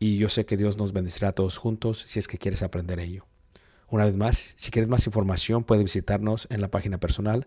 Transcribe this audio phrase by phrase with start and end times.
[0.00, 2.98] y yo sé que Dios nos bendecirá a todos juntos si es que quieres aprender
[2.98, 3.26] ello.
[3.88, 7.46] Una vez más, si quieres más información, puedes visitarnos en la página personal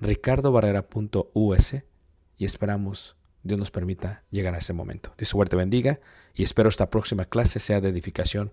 [0.00, 1.74] ricardobarrera.us
[2.38, 5.12] y esperamos Dios nos permita llegar a ese momento.
[5.18, 5.98] Dios suerte bendiga
[6.34, 8.52] y espero esta próxima clase sea de edificación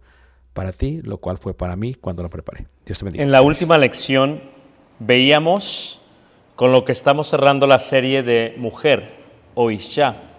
[0.53, 2.65] para ti, lo cual fue para mí cuando la preparé.
[2.85, 3.23] Dios te bendiga.
[3.23, 4.41] En la última lección
[4.97, 6.01] veíamos
[6.55, 9.13] con lo que estamos cerrando la serie de Mujer
[9.53, 10.34] o Isha,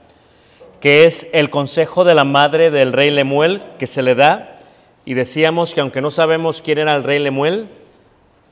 [0.87, 4.61] que es el consejo de la madre del rey Lemuel que se le da
[5.05, 7.69] y decíamos que aunque no sabemos quién era el rey Lemuel,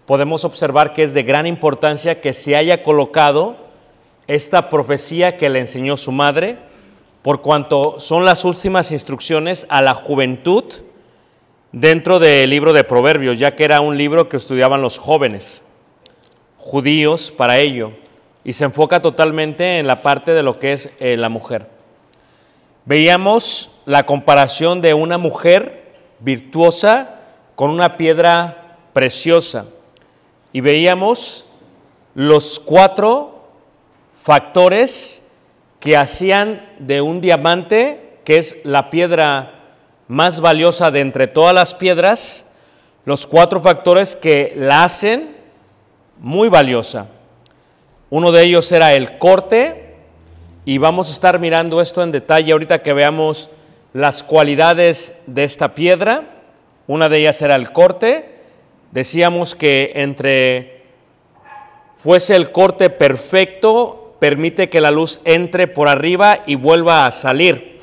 [0.04, 3.54] podemos observar que es de gran importancia que se haya colocado
[4.26, 6.58] esta profecía que le enseñó su madre,
[7.22, 10.64] por cuanto son las últimas instrucciones a la juventud
[11.70, 15.62] dentro del libro de Proverbios, ya que era un libro que estudiaban los jóvenes
[16.58, 17.92] judíos para ello,
[18.42, 21.73] y se enfoca totalmente en la parte de lo que es eh, la mujer.
[22.86, 27.20] Veíamos la comparación de una mujer virtuosa
[27.54, 29.66] con una piedra preciosa,
[30.52, 31.46] y veíamos
[32.14, 33.48] los cuatro
[34.22, 35.22] factores
[35.80, 39.50] que hacían de un diamante, que es la piedra
[40.08, 42.46] más valiosa de entre todas las piedras,
[43.04, 45.36] los cuatro factores que la hacen
[46.18, 47.08] muy valiosa.
[48.10, 49.83] Uno de ellos era el corte,
[50.64, 53.50] y vamos a estar mirando esto en detalle ahorita que veamos
[53.92, 56.24] las cualidades de esta piedra.
[56.86, 58.30] Una de ellas era el corte.
[58.90, 60.82] Decíamos que entre
[61.98, 67.80] fuese el corte perfecto, permite que la luz entre por arriba y vuelva a salir.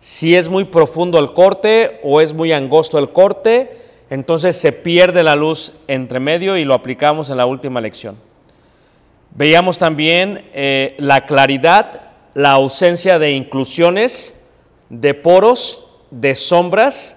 [0.00, 3.76] Si es muy profundo el corte o es muy angosto el corte,
[4.10, 8.16] entonces se pierde la luz entre medio y lo aplicamos en la última lección.
[9.34, 12.05] Veíamos también eh, la claridad,
[12.36, 14.36] la ausencia de inclusiones,
[14.90, 17.16] de poros, de sombras,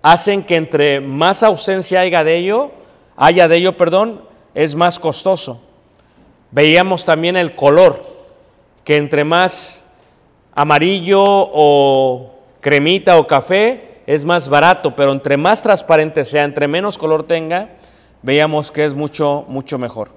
[0.00, 2.70] hacen que entre más ausencia haya de ello,
[3.14, 4.22] haya de ello, perdón,
[4.54, 5.60] es más costoso.
[6.50, 8.06] Veíamos también el color,
[8.84, 9.84] que entre más
[10.54, 16.96] amarillo o cremita o café es más barato, pero entre más transparente sea, entre menos
[16.96, 17.68] color tenga,
[18.22, 20.12] veíamos que es mucho, mucho mejor.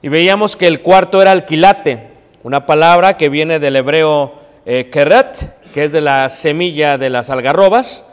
[0.00, 2.13] Y veíamos que el cuarto era alquilate,
[2.44, 4.34] una palabra que viene del hebreo
[4.66, 8.04] eh, keret, que es de la semilla de las algarrobas,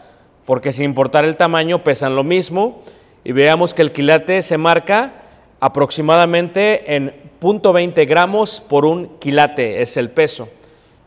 [0.46, 2.82] porque sin importar el tamaño pesan lo mismo.
[3.26, 5.14] Y veamos que el quilate se marca
[5.60, 10.48] aproximadamente en 0.20 gramos por un quilate, es el peso.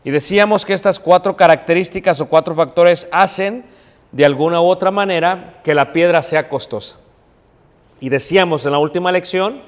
[0.03, 3.65] Y decíamos que estas cuatro características o cuatro factores hacen
[4.11, 6.97] de alguna u otra manera que la piedra sea costosa.
[7.99, 9.63] Y decíamos en la última lección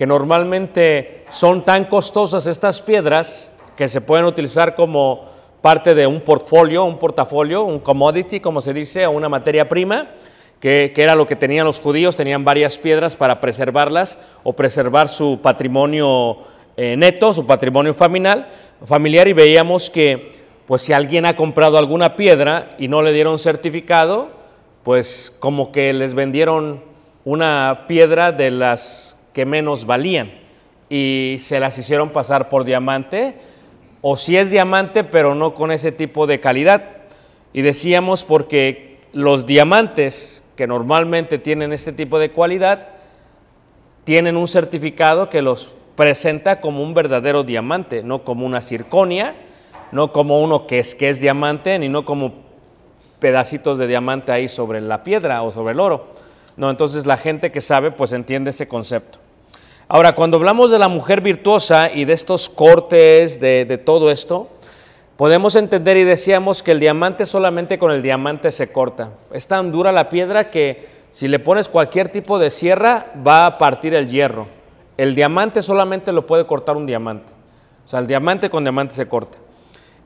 [0.00, 5.26] que normalmente son tan costosas estas piedras que se pueden utilizar como
[5.60, 10.08] parte de un portfolio, un portafolio, un commodity, como se dice, o una materia prima,
[10.58, 15.38] que, era lo que tenían los judíos, tenían varias piedras para preservarlas o preservar su
[15.42, 16.38] patrimonio
[16.78, 18.48] eh, neto, su patrimonio familiar,
[18.86, 20.32] familiar, y veíamos que
[20.66, 24.30] pues si alguien ha comprado alguna piedra y no le dieron certificado,
[24.82, 26.82] pues como que les vendieron
[27.26, 30.32] una piedra de las que menos valían
[30.88, 33.36] y se las hicieron pasar por diamante,
[34.02, 36.84] o si es diamante, pero no con ese tipo de calidad.
[37.52, 42.88] Y decíamos porque los diamantes que normalmente tienen este tipo de cualidad,
[44.04, 49.34] tienen un certificado que los presenta como un verdadero diamante, no como una circonia,
[49.92, 52.32] no como uno que es, que es diamante, ni no como
[53.18, 56.08] pedacitos de diamante ahí sobre la piedra o sobre el oro.
[56.60, 59.18] No, entonces la gente que sabe pues entiende ese concepto.
[59.88, 64.46] Ahora, cuando hablamos de la mujer virtuosa y de estos cortes, de, de todo esto,
[65.16, 69.14] podemos entender y decíamos que el diamante solamente con el diamante se corta.
[69.32, 73.56] Es tan dura la piedra que si le pones cualquier tipo de sierra va a
[73.56, 74.46] partir el hierro.
[74.98, 77.32] El diamante solamente lo puede cortar un diamante.
[77.86, 79.38] O sea, el diamante con diamante se corta.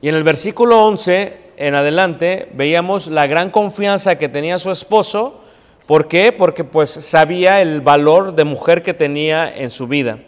[0.01, 5.41] Y en el versículo 11 en adelante veíamos la gran confianza que tenía su esposo.
[5.85, 6.31] ¿Por qué?
[6.31, 10.19] Porque pues sabía el valor de mujer que tenía en su vida.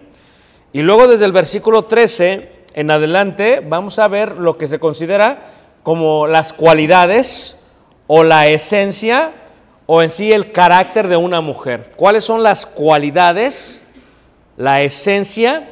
[0.72, 5.54] Y luego desde el versículo 13 en adelante vamos a ver lo que se considera
[5.82, 7.58] como las cualidades
[8.06, 9.34] o la esencia
[9.88, 11.92] o en sí el carácter de una mujer.
[11.96, 13.88] ¿Cuáles son las cualidades,
[14.58, 15.70] la esencia,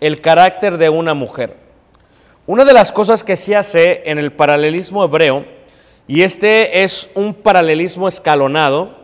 [0.00, 1.56] el carácter de una mujer?
[2.46, 5.46] Una de las cosas que se hace en el paralelismo hebreo,
[6.08, 9.01] y este es un paralelismo escalonado,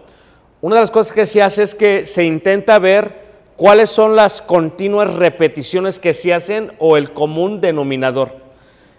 [0.61, 4.43] una de las cosas que se hace es que se intenta ver cuáles son las
[4.43, 8.33] continuas repeticiones que se hacen o el común denominador.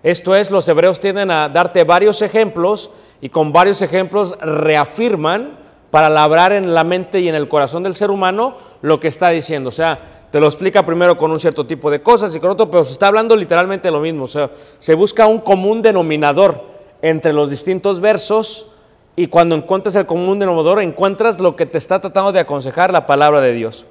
[0.01, 5.59] Esto es, los hebreos tienden a darte varios ejemplos y con varios ejemplos reafirman
[5.91, 9.29] para labrar en la mente y en el corazón del ser humano lo que está
[9.29, 9.67] diciendo.
[9.67, 12.71] O sea, te lo explica primero con un cierto tipo de cosas y con otro,
[12.71, 14.23] pero se está hablando literalmente lo mismo.
[14.23, 16.63] O sea, se busca un común denominador
[17.01, 18.68] entre los distintos versos
[19.19, 23.05] y cuando encuentras el común denominador encuentras lo que te está tratando de aconsejar la
[23.05, 23.85] palabra de Dios.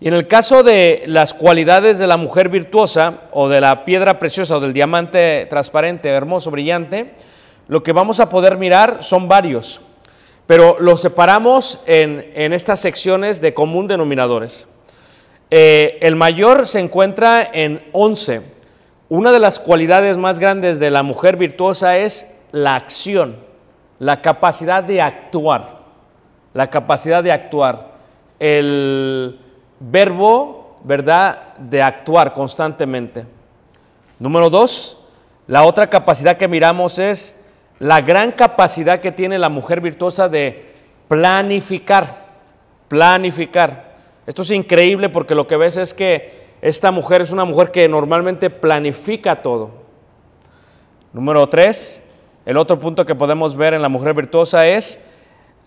[0.00, 4.18] Y en el caso de las cualidades de la mujer virtuosa o de la piedra
[4.18, 7.12] preciosa o del diamante transparente, hermoso, brillante,
[7.68, 9.82] lo que vamos a poder mirar son varios,
[10.46, 14.66] pero los separamos en, en estas secciones de común denominadores.
[15.50, 18.40] Eh, el mayor se encuentra en 11.
[19.10, 23.43] Una de las cualidades más grandes de la mujer virtuosa es la acción,
[23.98, 25.78] la capacidad de actuar,
[26.52, 27.94] la capacidad de actuar.
[28.38, 29.40] El
[29.80, 33.24] verbo, ¿verdad?, de actuar constantemente.
[34.18, 34.98] Número dos,
[35.46, 37.36] la otra capacidad que miramos es
[37.78, 40.72] la gran capacidad que tiene la mujer virtuosa de
[41.08, 42.24] planificar,
[42.88, 43.94] planificar.
[44.26, 47.88] Esto es increíble porque lo que ves es que esta mujer es una mujer que
[47.88, 49.70] normalmente planifica todo.
[51.12, 52.02] Número tres,
[52.46, 55.00] el otro punto que podemos ver en la mujer virtuosa es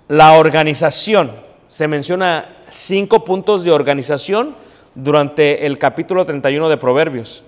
[0.08, 1.32] la organización.
[1.68, 4.56] Se menciona cinco puntos de organización
[4.94, 7.44] durante el capítulo 31 de Proverbios.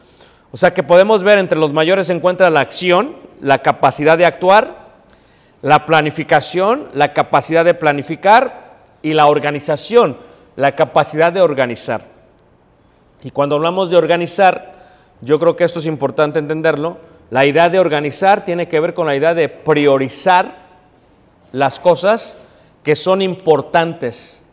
[0.52, 4.26] O sea que podemos ver entre los mayores se encuentra la acción, la capacidad de
[4.26, 4.90] actuar,
[5.62, 10.18] la planificación, la capacidad de planificar y la organización,
[10.56, 12.02] la capacidad de organizar.
[13.22, 14.74] Y cuando hablamos de organizar,
[15.22, 16.98] yo creo que esto es importante entenderlo,
[17.30, 20.58] la idea de organizar tiene que ver con la idea de priorizar
[21.52, 22.38] las cosas
[22.84, 24.44] que son importantes,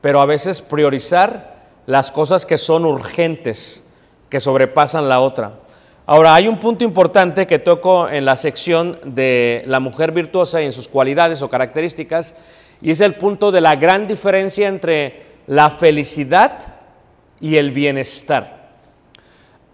[0.00, 3.84] pero a veces priorizar las cosas que son urgentes,
[4.28, 5.52] que sobrepasan la otra.
[6.06, 10.66] Ahora, hay un punto importante que toco en la sección de la mujer virtuosa y
[10.66, 12.34] en sus cualidades o características,
[12.80, 16.74] y es el punto de la gran diferencia entre la felicidad
[17.40, 18.65] y el bienestar.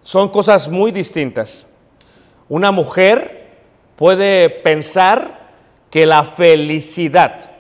[0.03, 1.67] Son cosas muy distintas.
[2.49, 3.49] Una mujer
[3.97, 5.51] puede pensar
[5.91, 7.51] que la felicidad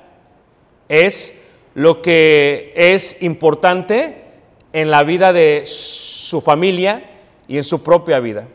[0.88, 1.38] es
[1.74, 4.24] lo que es importante
[4.72, 7.10] en la vida de su familia
[7.46, 8.46] y en su propia vida.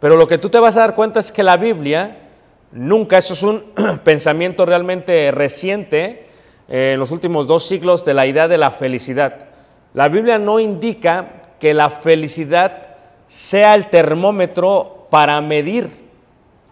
[0.00, 2.16] Pero lo que tú te vas a dar cuenta es que la Biblia
[2.72, 3.64] nunca, eso es un
[4.04, 6.26] pensamiento realmente reciente,
[6.68, 9.48] eh, en los últimos dos siglos, de la idea de la felicidad.
[9.94, 12.89] La Biblia no indica que la felicidad
[13.30, 15.88] sea el termómetro para medir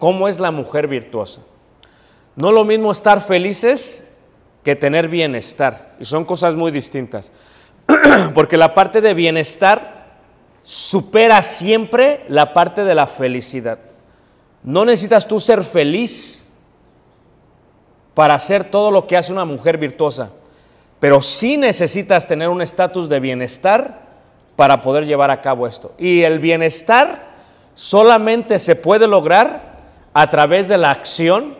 [0.01, 1.41] cómo es la mujer virtuosa.
[2.35, 4.05] No lo mismo estar felices
[4.65, 7.31] que tener bienestar, y son cosas muy distintas.
[8.35, 10.19] Porque la parte de bienestar
[10.65, 13.79] supera siempre la parte de la felicidad.
[14.65, 16.49] No necesitas tú ser feliz
[18.15, 20.31] para hacer todo lo que hace una mujer virtuosa,
[20.99, 24.08] pero sí necesitas tener un estatus de bienestar
[24.59, 25.95] para poder llevar a cabo esto.
[25.99, 27.29] Y el bienestar
[27.77, 29.79] solamente se puede lograr
[30.13, 31.57] a través de la acción,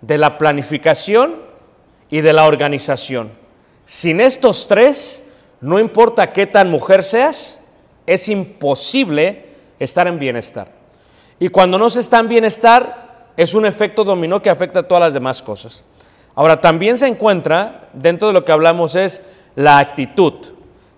[0.00, 1.34] de la planificación
[2.08, 3.30] y de la organización.
[3.84, 5.22] Sin estos tres,
[5.60, 7.60] no importa qué tan mujer seas,
[8.06, 9.44] es imposible
[9.78, 10.68] estar en bienestar.
[11.38, 15.02] Y cuando no se está en bienestar, es un efecto dominó que afecta a todas
[15.02, 15.84] las demás cosas.
[16.34, 19.20] Ahora, también se encuentra, dentro de lo que hablamos, es
[19.56, 20.53] la actitud.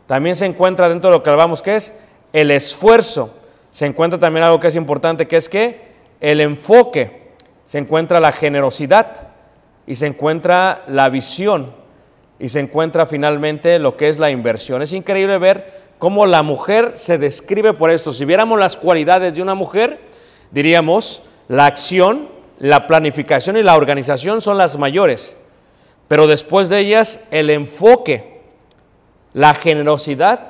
[0.06, 1.92] También se encuentra dentro de lo que hablamos, que es
[2.32, 3.34] el esfuerzo.
[3.70, 5.80] Se encuentra también algo que es importante, que es que
[6.20, 7.26] el enfoque.
[7.64, 9.28] Se encuentra la generosidad
[9.86, 11.72] y se encuentra la visión
[12.38, 14.82] y se encuentra finalmente lo que es la inversión.
[14.82, 18.12] Es increíble ver cómo la mujer se describe por esto.
[18.12, 20.00] Si viéramos las cualidades de una mujer,
[20.50, 25.36] diríamos la acción, la planificación y la organización son las mayores,
[26.08, 28.35] pero después de ellas el enfoque,
[29.36, 30.40] la generosidad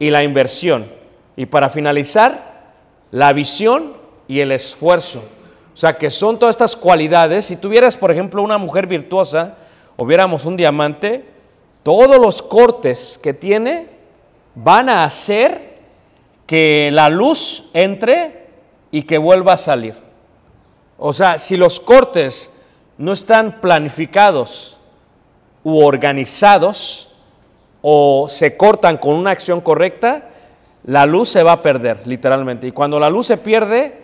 [0.00, 0.90] y la inversión.
[1.36, 2.72] Y para finalizar,
[3.12, 3.92] la visión
[4.26, 5.22] y el esfuerzo.
[5.72, 7.44] O sea, que son todas estas cualidades.
[7.44, 9.54] Si tuvieras, por ejemplo, una mujer virtuosa,
[9.96, 11.24] o viéramos un diamante,
[11.84, 13.86] todos los cortes que tiene
[14.56, 15.78] van a hacer
[16.44, 18.48] que la luz entre
[18.90, 19.94] y que vuelva a salir.
[20.98, 22.50] O sea, si los cortes
[22.98, 24.80] no están planificados
[25.62, 27.11] u organizados
[27.82, 30.28] o se cortan con una acción correcta,
[30.84, 32.66] la luz se va a perder, literalmente.
[32.66, 33.98] Y cuando la luz se pierde,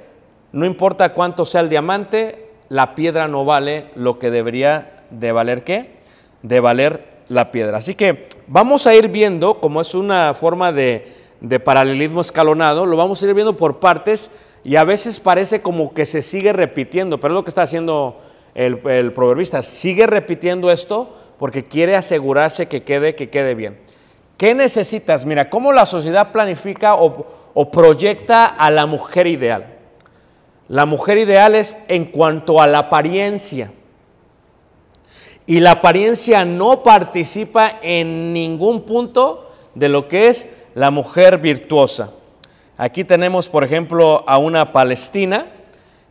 [0.52, 5.64] no importa cuánto sea el diamante, la piedra no vale lo que debería de valer
[5.64, 5.99] qué?
[6.42, 7.78] De valer la piedra.
[7.78, 12.97] Así que vamos a ir viendo, como es una forma de, de paralelismo escalonado, lo
[12.97, 14.30] vamos a ir viendo por partes
[14.64, 18.18] y a veces parece como que se sigue repitiendo, pero es lo que está haciendo
[18.54, 23.78] el, el proverbista, sigue repitiendo esto porque quiere asegurarse que quede, que quede bien.
[24.37, 25.25] ¿Qué necesitas?
[25.25, 29.66] Mira, cómo la sociedad planifica o, o proyecta a la mujer ideal.
[30.68, 33.73] La mujer ideal es en cuanto a la apariencia.
[35.47, 42.12] Y la apariencia no participa en ningún punto de lo que es la mujer virtuosa.
[42.76, 45.47] Aquí tenemos, por ejemplo, a una palestina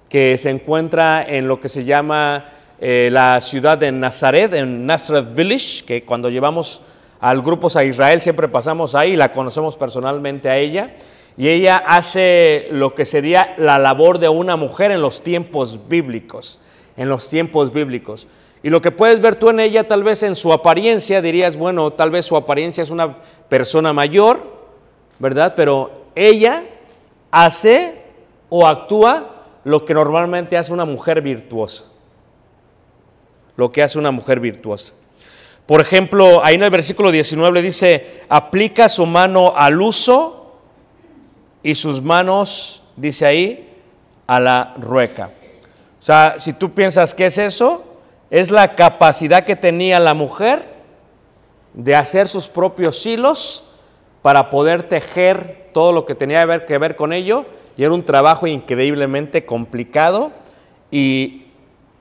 [0.10, 2.46] que se encuentra en lo que se llama
[2.80, 6.82] eh, la ciudad de Nazaret, en Nazareth Village, que cuando llevamos
[7.20, 10.96] al grupos a Israel siempre pasamos ahí, la conocemos personalmente a ella,
[11.38, 16.60] y ella hace lo que sería la labor de una mujer en los tiempos bíblicos,
[16.96, 18.28] en los tiempos bíblicos.
[18.64, 21.92] Y lo que puedes ver tú en ella, tal vez en su apariencia, dirías, bueno,
[21.92, 23.18] tal vez su apariencia es una
[23.50, 24.42] persona mayor,
[25.20, 25.54] ¿verdad?
[25.56, 26.64] Pero ella
[27.32, 28.02] hace
[28.50, 31.86] o actúa lo que normalmente hace una mujer virtuosa.
[33.58, 34.94] Lo que hace una mujer virtuosa.
[35.66, 40.62] Por ejemplo, ahí en el versículo 19 dice, aplica su mano al uso
[41.62, 43.70] y sus manos, dice ahí,
[44.28, 45.32] a la rueca.
[46.00, 47.84] O sea, si tú piensas que es eso,
[48.30, 50.66] es la capacidad que tenía la mujer
[51.74, 53.70] de hacer sus propios hilos
[54.22, 57.46] para poder tejer todo lo que tenía que ver, que ver con ello.
[57.76, 60.32] Y era un trabajo increíblemente complicado
[60.92, 61.47] y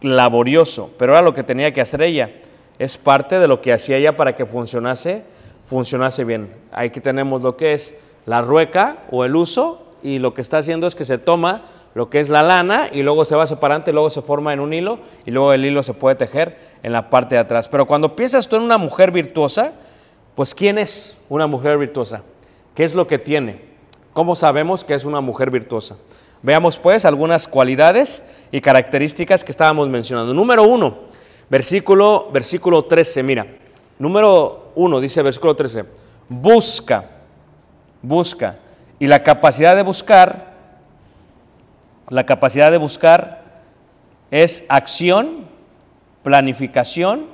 [0.00, 2.30] laborioso, pero era lo que tenía que hacer ella.
[2.78, 5.24] Es parte de lo que hacía ella para que funcionase,
[5.64, 6.54] funcionase bien.
[6.72, 7.94] Aquí tenemos lo que es
[8.26, 12.10] la rueca o el uso y lo que está haciendo es que se toma lo
[12.10, 14.74] que es la lana y luego se va separando y luego se forma en un
[14.74, 17.68] hilo y luego el hilo se puede tejer en la parte de atrás.
[17.70, 19.72] Pero cuando piensas tú en una mujer virtuosa,
[20.34, 22.22] pues ¿quién es una mujer virtuosa?
[22.74, 23.62] ¿Qué es lo que tiene?
[24.12, 25.96] ¿Cómo sabemos que es una mujer virtuosa?
[26.46, 28.22] Veamos pues algunas cualidades
[28.52, 30.32] y características que estábamos mencionando.
[30.32, 30.98] Número uno,
[31.50, 33.44] versículo, versículo 13, mira.
[33.98, 35.84] Número uno, dice versículo 13,
[36.28, 37.10] busca,
[38.00, 38.60] busca.
[39.00, 40.52] Y la capacidad de buscar,
[42.10, 43.42] la capacidad de buscar
[44.30, 45.48] es acción,
[46.22, 47.26] planificación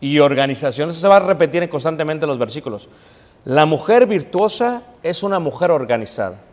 [0.00, 0.90] y organización.
[0.90, 2.88] Eso se va a repetir constantemente en los versículos.
[3.44, 6.49] La mujer virtuosa es una mujer organizada.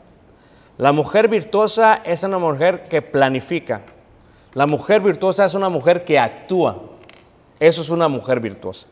[0.77, 3.81] La mujer virtuosa es una mujer que planifica.
[4.53, 6.81] La mujer virtuosa es una mujer que actúa.
[7.59, 8.87] Eso es una mujer virtuosa.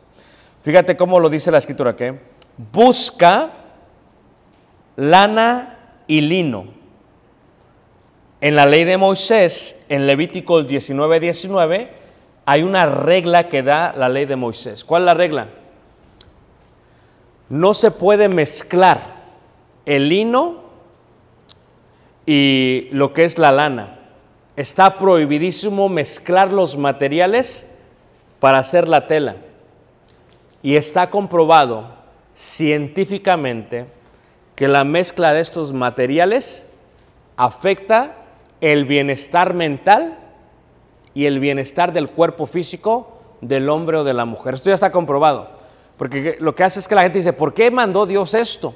[0.63, 2.19] Fíjate cómo lo dice la escritura que
[2.71, 3.51] busca
[4.95, 5.77] lana
[6.07, 6.65] y lino.
[8.41, 11.93] En la ley de Moisés, en Levíticos 19, 19,
[12.45, 14.83] hay una regla que da la ley de Moisés.
[14.83, 15.47] ¿Cuál es la regla?
[17.49, 19.15] No se puede mezclar
[19.85, 20.64] el lino
[22.25, 23.99] y lo que es la lana.
[24.55, 27.65] Está prohibidísimo mezclar los materiales
[28.39, 29.35] para hacer la tela.
[30.61, 31.89] Y está comprobado
[32.33, 33.85] científicamente
[34.55, 36.67] que la mezcla de estos materiales
[37.37, 38.15] afecta
[38.61, 40.17] el bienestar mental
[41.13, 44.55] y el bienestar del cuerpo físico del hombre o de la mujer.
[44.55, 45.49] Esto ya está comprobado.
[45.97, 48.75] Porque lo que hace es que la gente dice, ¿por qué mandó Dios esto?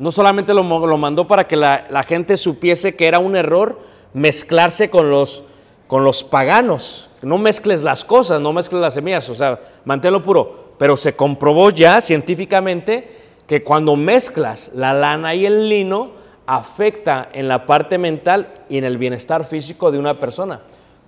[0.00, 3.78] No solamente lo, mandó para que la, la, gente supiese que era un error
[4.14, 5.44] mezclarse con los,
[5.86, 7.10] con los paganos.
[7.20, 10.70] No mezcles las cosas, no mezcles las semillas, o sea, manténlo puro.
[10.78, 13.10] Pero se comprobó ya científicamente
[13.46, 16.12] que cuando mezclas la lana y el lino,
[16.46, 20.62] afecta en la parte mental y en el bienestar físico de una persona.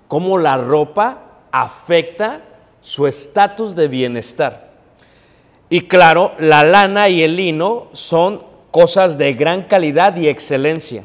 [0.06, 2.42] Cómo la ropa afecta
[2.82, 4.70] su estatus de bienestar.
[5.70, 11.04] Y claro, la lana y el lino son cosas de gran calidad y excelencia.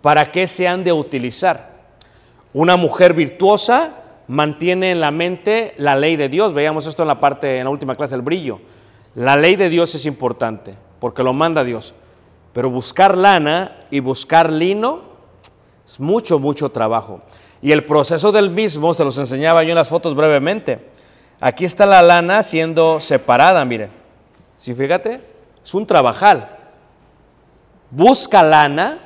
[0.00, 1.70] ¿Para qué se han de utilizar?
[2.52, 3.96] Una mujer virtuosa
[4.28, 6.54] mantiene en la mente la ley de Dios.
[6.54, 8.60] Veíamos esto en la parte, en la última clase, el brillo.
[9.16, 11.94] La ley de Dios es importante porque lo manda Dios.
[12.52, 15.02] Pero buscar lana y buscar lino
[15.86, 17.22] es mucho, mucho trabajo.
[17.62, 20.86] Y el proceso del mismo se los enseñaba yo en las fotos brevemente.
[21.40, 23.90] Aquí está la lana siendo separada, miren.
[24.56, 25.20] Si fíjate,
[25.64, 26.59] es un trabajal.
[27.90, 28.98] Busca lana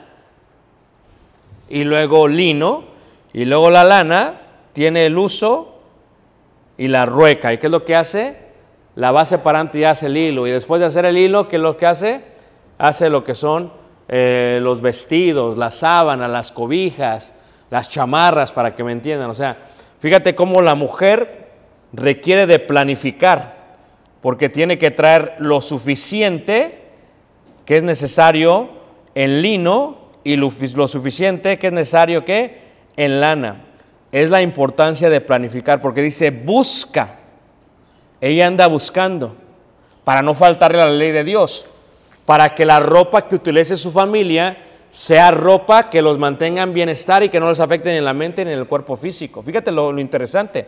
[1.68, 2.85] y luego lino
[3.33, 4.40] y luego la lana
[4.73, 5.81] tiene el uso
[6.77, 7.53] y la rueca.
[7.53, 8.37] ¿Y qué es lo que hace?
[8.94, 10.47] La va separando y hace el hilo.
[10.47, 12.23] Y después de hacer el hilo, ¿qué es lo que hace?
[12.79, 13.73] Hace lo que son
[14.09, 17.35] eh, los vestidos, las sábanas, las cobijas,
[17.70, 19.31] las chamarras, para que me entiendan.
[19.31, 19.57] O sea,
[19.99, 21.49] fíjate cómo la mujer
[21.92, 23.57] requiere de planificar,
[24.20, 26.84] porque tiene que traer lo suficiente
[27.64, 28.68] que es necesario
[29.14, 30.50] en lino y lo,
[30.88, 32.59] suficiente que es necesario que
[32.96, 33.64] en lana.
[34.11, 37.18] Es la importancia de planificar, porque dice busca.
[38.20, 39.37] Ella anda buscando
[40.05, 41.66] para no faltarle a la ley de Dios,
[42.24, 44.57] para que la ropa que utilice su familia
[44.88, 48.14] sea ropa que los mantenga en bienestar y que no les afecte ni en la
[48.14, 49.42] mente ni en el cuerpo físico.
[49.42, 50.66] Fíjate lo, lo interesante.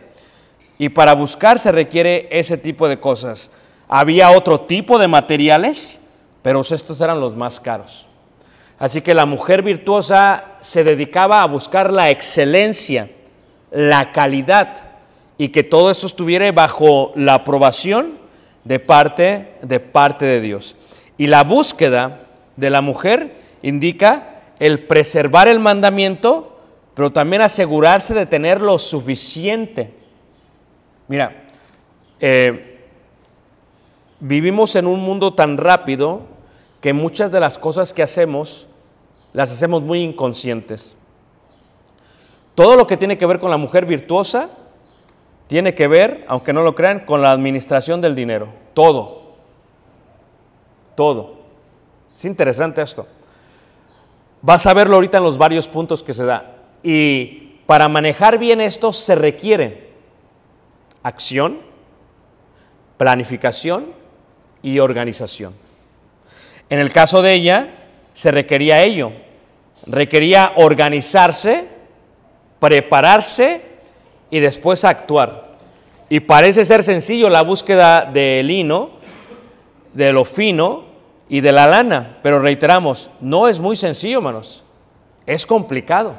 [0.77, 3.49] Y para buscar se requiere ese tipo de cosas.
[3.87, 6.01] Había otro tipo de materiales,
[6.41, 8.07] pero estos eran los más caros.
[8.79, 13.09] Así que la mujer virtuosa se dedicaba a buscar la excelencia,
[13.71, 14.83] la calidad
[15.37, 18.19] y que todo esto estuviera bajo la aprobación
[18.63, 20.75] de parte de parte de Dios.
[21.17, 22.21] Y la búsqueda
[22.55, 26.59] de la mujer indica el preservar el mandamiento,
[26.93, 29.93] pero también asegurarse de tener lo suficiente.
[31.07, 31.45] Mira,
[32.19, 32.66] eh,
[34.19, 36.21] vivimos en un mundo tan rápido
[36.81, 38.67] que muchas de las cosas que hacemos
[39.33, 40.95] las hacemos muy inconscientes.
[42.55, 44.49] Todo lo que tiene que ver con la mujer virtuosa
[45.47, 48.47] tiene que ver, aunque no lo crean, con la administración del dinero.
[48.73, 49.35] Todo.
[50.95, 51.37] Todo.
[52.15, 53.05] Es interesante esto.
[54.41, 56.55] Vas a verlo ahorita en los varios puntos que se da.
[56.83, 59.91] Y para manejar bien esto se requiere
[61.03, 61.59] acción,
[62.97, 63.96] planificación
[64.61, 65.53] y organización.
[66.69, 67.67] En el caso de ella,
[68.13, 69.11] se requería ello.
[69.85, 71.67] Requería organizarse,
[72.59, 73.61] prepararse
[74.29, 75.57] y después actuar.
[76.09, 78.91] Y parece ser sencillo la búsqueda del lino,
[79.93, 80.85] de lo fino
[81.29, 84.63] y de la lana, pero reiteramos, no es muy sencillo, hermanos.
[85.25, 86.15] Es complicado.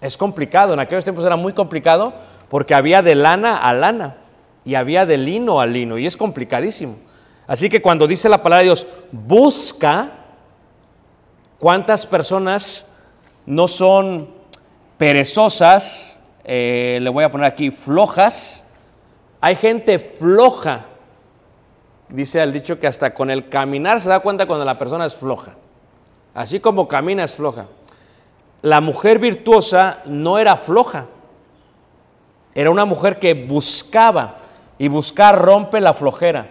[0.00, 0.74] Es complicado.
[0.74, 2.12] En aquellos tiempos era muy complicado
[2.48, 4.16] porque había de lana a lana
[4.64, 6.96] y había de lino a lino y es complicadísimo.
[7.46, 10.12] Así que cuando dice la palabra de Dios, busca,
[11.58, 12.84] ¿cuántas personas
[13.46, 14.28] no son
[14.98, 16.20] perezosas?
[16.44, 18.66] Eh, le voy a poner aquí flojas.
[19.40, 20.86] Hay gente floja.
[22.10, 25.14] Dice el dicho que hasta con el caminar se da cuenta cuando la persona es
[25.14, 25.54] floja.
[26.34, 27.66] Así como camina es floja.
[28.62, 31.06] La mujer virtuosa no era floja.
[32.54, 34.38] Era una mujer que buscaba
[34.78, 36.48] y buscar rompe la flojera.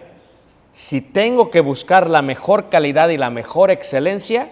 [0.72, 4.50] Si tengo que buscar la mejor calidad y la mejor excelencia,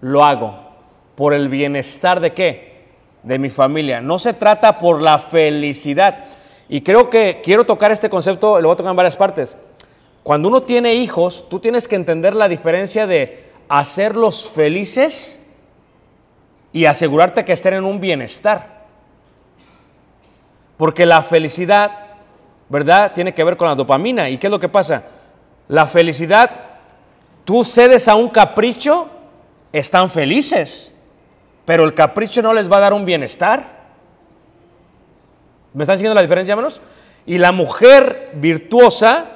[0.00, 0.70] lo hago.
[1.14, 2.84] ¿Por el bienestar de qué?
[3.22, 4.00] De mi familia.
[4.00, 6.24] No se trata por la felicidad.
[6.68, 9.56] Y creo que quiero tocar este concepto, lo voy a tocar en varias partes.
[10.22, 15.44] Cuando uno tiene hijos, tú tienes que entender la diferencia de hacerlos felices
[16.72, 18.84] y asegurarte que estén en un bienestar.
[20.76, 21.99] Porque la felicidad,
[22.70, 23.12] ¿verdad?
[23.12, 24.30] Tiene que ver con la dopamina.
[24.30, 25.02] ¿Y qué es lo que pasa?
[25.68, 26.50] La felicidad,
[27.44, 29.08] tú cedes a un capricho,
[29.72, 30.94] están felices,
[31.66, 33.80] pero el capricho no les va a dar un bienestar.
[35.74, 36.80] ¿Me están siguiendo la diferencia, hermanos?
[37.26, 39.26] Y la mujer virtuosa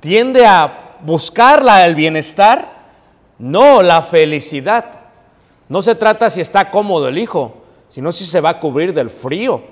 [0.00, 2.80] tiende a buscar el bienestar,
[3.38, 4.86] no la felicidad.
[5.68, 9.10] No se trata si está cómodo el hijo, sino si se va a cubrir del
[9.10, 9.62] frío.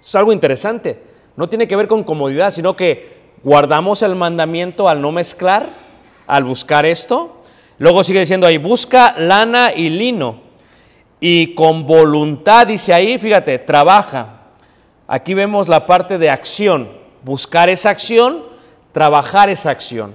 [0.00, 1.07] Es algo interesante.
[1.38, 5.66] No tiene que ver con comodidad, sino que guardamos el mandamiento al no mezclar,
[6.26, 7.42] al buscar esto.
[7.78, 10.40] Luego sigue diciendo ahí, busca lana y lino.
[11.20, 14.46] Y con voluntad, dice ahí, fíjate, trabaja.
[15.06, 16.88] Aquí vemos la parte de acción.
[17.22, 18.42] Buscar esa acción,
[18.90, 20.14] trabajar esa acción.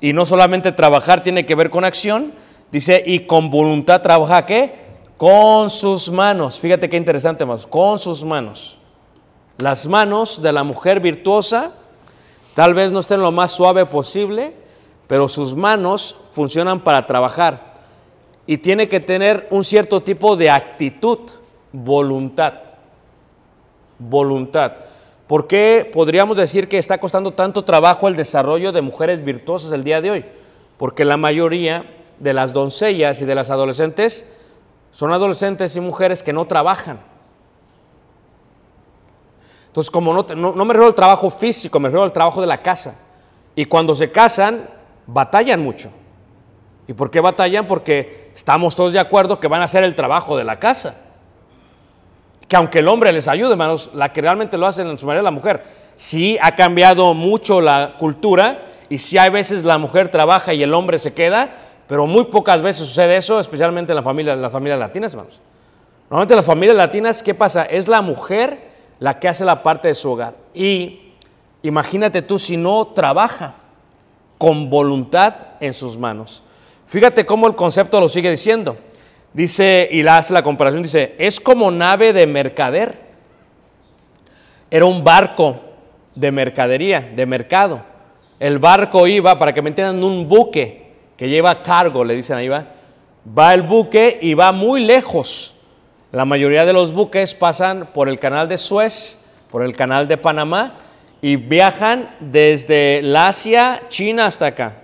[0.00, 2.32] Y no solamente trabajar tiene que ver con acción,
[2.72, 4.74] dice, y con voluntad trabaja qué?
[5.16, 6.58] Con sus manos.
[6.58, 8.79] Fíjate qué interesante, más, con sus manos.
[9.60, 11.72] Las manos de la mujer virtuosa
[12.54, 14.54] tal vez no estén lo más suave posible,
[15.06, 17.74] pero sus manos funcionan para trabajar.
[18.46, 21.18] Y tiene que tener un cierto tipo de actitud,
[21.72, 22.54] voluntad.
[23.98, 24.72] Voluntad.
[25.26, 29.84] ¿Por qué podríamos decir que está costando tanto trabajo el desarrollo de mujeres virtuosas el
[29.84, 30.24] día de hoy?
[30.78, 31.84] Porque la mayoría
[32.18, 34.26] de las doncellas y de las adolescentes
[34.90, 37.09] son adolescentes y mujeres que no trabajan.
[39.70, 42.60] Entonces, como no, no, me refiero al trabajo físico, me refiero al trabajo de la
[42.60, 42.96] casa.
[43.54, 44.68] Y cuando se casan,
[45.06, 45.90] batallan mucho.
[46.88, 47.68] ¿Y por qué batallan?
[47.68, 50.96] Porque estamos todos de acuerdo que van a hacer el trabajo de la casa.
[52.48, 55.22] Que aunque el hombre les ayude, hermanos, la que realmente lo hacen en su mayoría
[55.22, 55.62] la mujer.
[55.94, 60.74] Sí ha cambiado mucho la cultura y sí hay veces la mujer trabaja y el
[60.74, 61.48] hombre se queda,
[61.86, 65.40] pero muy pocas veces sucede eso, especialmente en la familia, las familias latinas, hermanos.
[66.08, 67.66] Normalmente en las familias latinas, ¿qué pasa?
[67.66, 68.69] Es la mujer
[69.00, 70.36] la que hace la parte de su hogar.
[70.54, 71.14] Y
[71.62, 73.54] imagínate tú si no trabaja
[74.38, 76.42] con voluntad en sus manos.
[76.86, 78.76] Fíjate cómo el concepto lo sigue diciendo.
[79.32, 83.10] Dice, y la hace la comparación, dice, es como nave de mercader.
[84.70, 85.60] Era un barco
[86.14, 87.82] de mercadería, de mercado.
[88.38, 92.48] El barco iba, para que me entiendan, un buque que lleva cargo, le dicen ahí
[92.48, 92.66] va.
[93.38, 95.54] Va el buque y va muy lejos.
[96.12, 100.16] La mayoría de los buques pasan por el canal de Suez, por el canal de
[100.16, 100.74] Panamá
[101.22, 104.74] y viajan desde Asia, China hasta acá.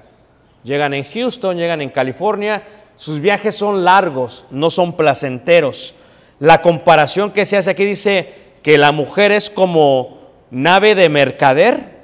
[0.62, 2.62] Llegan en Houston, llegan en California.
[2.95, 5.97] Sus viajes son largos, no son placenteros.
[6.39, 10.19] La comparación que se hace aquí dice que la mujer es como
[10.53, 11.97] nave de mercader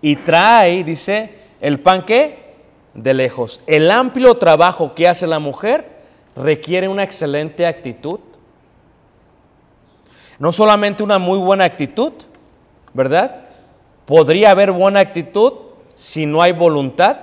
[0.00, 2.54] y trae, dice, el pan que
[2.94, 3.60] de lejos.
[3.66, 5.91] El amplio trabajo que hace la mujer
[6.36, 8.20] requiere una excelente actitud.
[10.38, 12.12] No solamente una muy buena actitud,
[12.92, 13.46] ¿verdad?
[14.06, 15.52] Podría haber buena actitud
[15.94, 17.18] si no hay voluntad.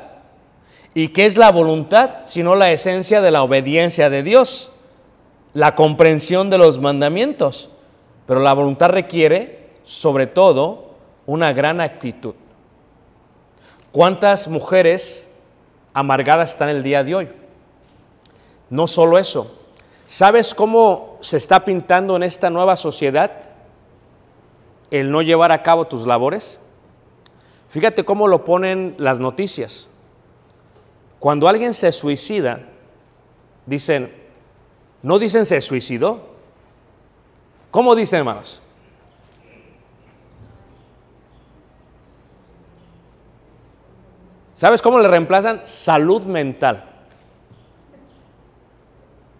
[0.93, 2.24] ¿Y qué es la voluntad?
[2.24, 4.72] Sino la esencia de la obediencia de Dios,
[5.54, 7.69] la comprensión de los mandamientos.
[8.26, 10.95] Pero la voluntad requiere, sobre todo,
[11.26, 12.36] una gran actitud.
[13.91, 15.30] ¿Cuántas mujeres
[15.93, 17.38] amargadas están el día de hoy?
[18.70, 19.52] No solo eso,
[20.08, 23.50] ¿sabes cómo se está pintando en esta nueva sociedad
[24.92, 26.60] el no llevar a cabo tus labores?
[27.70, 29.90] Fíjate cómo lo ponen las noticias.
[31.20, 32.62] Cuando alguien se suicida,
[33.66, 34.14] dicen,
[35.02, 36.30] no dicen se suicidó,
[37.72, 38.62] ¿Cómo dicen, hermanos?
[44.56, 45.62] ¿Sabes cómo le reemplazan?
[45.66, 46.88] Salud mental.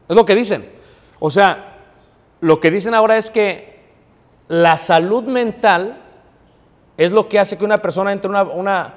[0.10, 0.70] Es lo que dicen.
[1.20, 1.78] O sea,
[2.42, 3.80] lo que dicen ahora es que
[4.48, 6.02] la salud mental
[6.98, 8.94] es lo que hace que una persona entre una-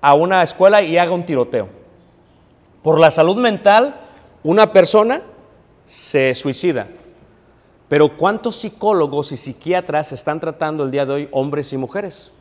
[0.00, 1.68] a una escuela y haga un tiroteo.
[2.82, 3.96] Por la salud mental,
[4.42, 5.22] una persona
[5.84, 6.86] se suicida.
[7.88, 12.32] Pero ¿cuántos psicólogos y psiquiatras están tratando el día de hoy hombres y mujeres?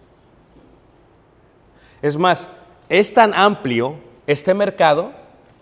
[2.01, 2.47] Es más,
[2.87, 3.95] es tan amplio
[4.27, 5.11] este mercado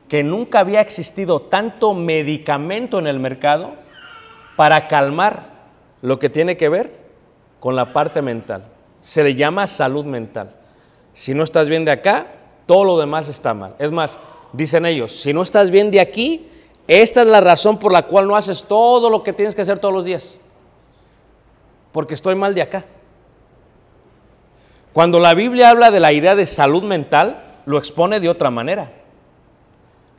[0.10, 3.76] que nunca había existido tanto medicamento en el mercado
[4.58, 5.52] para calmar
[6.02, 6.92] lo que tiene que ver
[7.60, 8.66] con la parte mental.
[9.02, 10.52] Se le llama salud mental.
[11.14, 12.28] Si no estás bien de acá,
[12.66, 13.76] todo lo demás está mal.
[13.78, 14.18] Es más,
[14.52, 16.50] dicen ellos, si no estás bien de aquí,
[16.88, 19.78] esta es la razón por la cual no haces todo lo que tienes que hacer
[19.78, 20.38] todos los días.
[21.92, 22.86] Porque estoy mal de acá.
[24.92, 28.92] Cuando la Biblia habla de la idea de salud mental, lo expone de otra manera.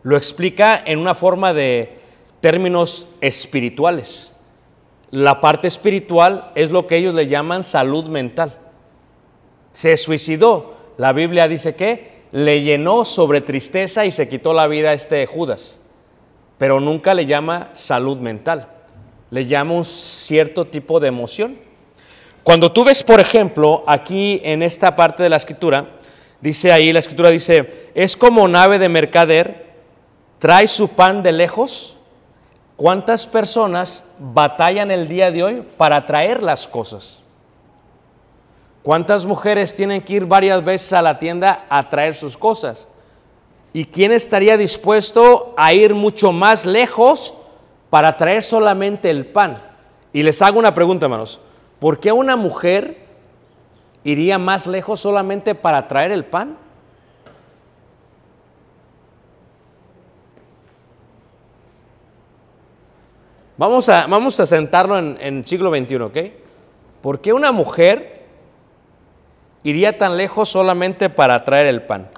[0.03, 1.99] Lo explica en una forma de
[2.41, 4.33] términos espirituales.
[5.11, 8.53] La parte espiritual es lo que ellos le llaman salud mental.
[9.73, 10.77] Se suicidó.
[10.97, 15.27] La Biblia dice que le llenó sobre tristeza y se quitó la vida a este
[15.27, 15.81] Judas.
[16.59, 18.69] Pero nunca le llama salud mental.
[19.31, 21.59] Le llama un cierto tipo de emoción.
[22.43, 25.99] Cuando tú ves, por ejemplo, aquí en esta parte de la escritura,
[26.41, 29.70] dice ahí, la escritura dice, es como nave de mercader,
[30.41, 31.97] trae su pan de lejos.
[32.75, 37.21] ¿Cuántas personas batallan el día de hoy para traer las cosas?
[38.83, 42.89] ¿Cuántas mujeres tienen que ir varias veces a la tienda a traer sus cosas?
[43.75, 47.35] ¿Y quién estaría dispuesto a ir mucho más lejos
[47.91, 49.63] para traer solamente el pan?
[50.15, 51.39] Y les hago una pregunta, hermanos.
[51.79, 53.05] ¿Por qué una mujer
[54.03, 56.57] iría más lejos solamente para traer el pan?
[63.61, 66.19] Vamos a, vamos a sentarlo en, en siglo XXI, ¿ok?
[67.03, 68.23] ¿Por qué una mujer
[69.63, 72.09] iría tan lejos solamente para traer el pan?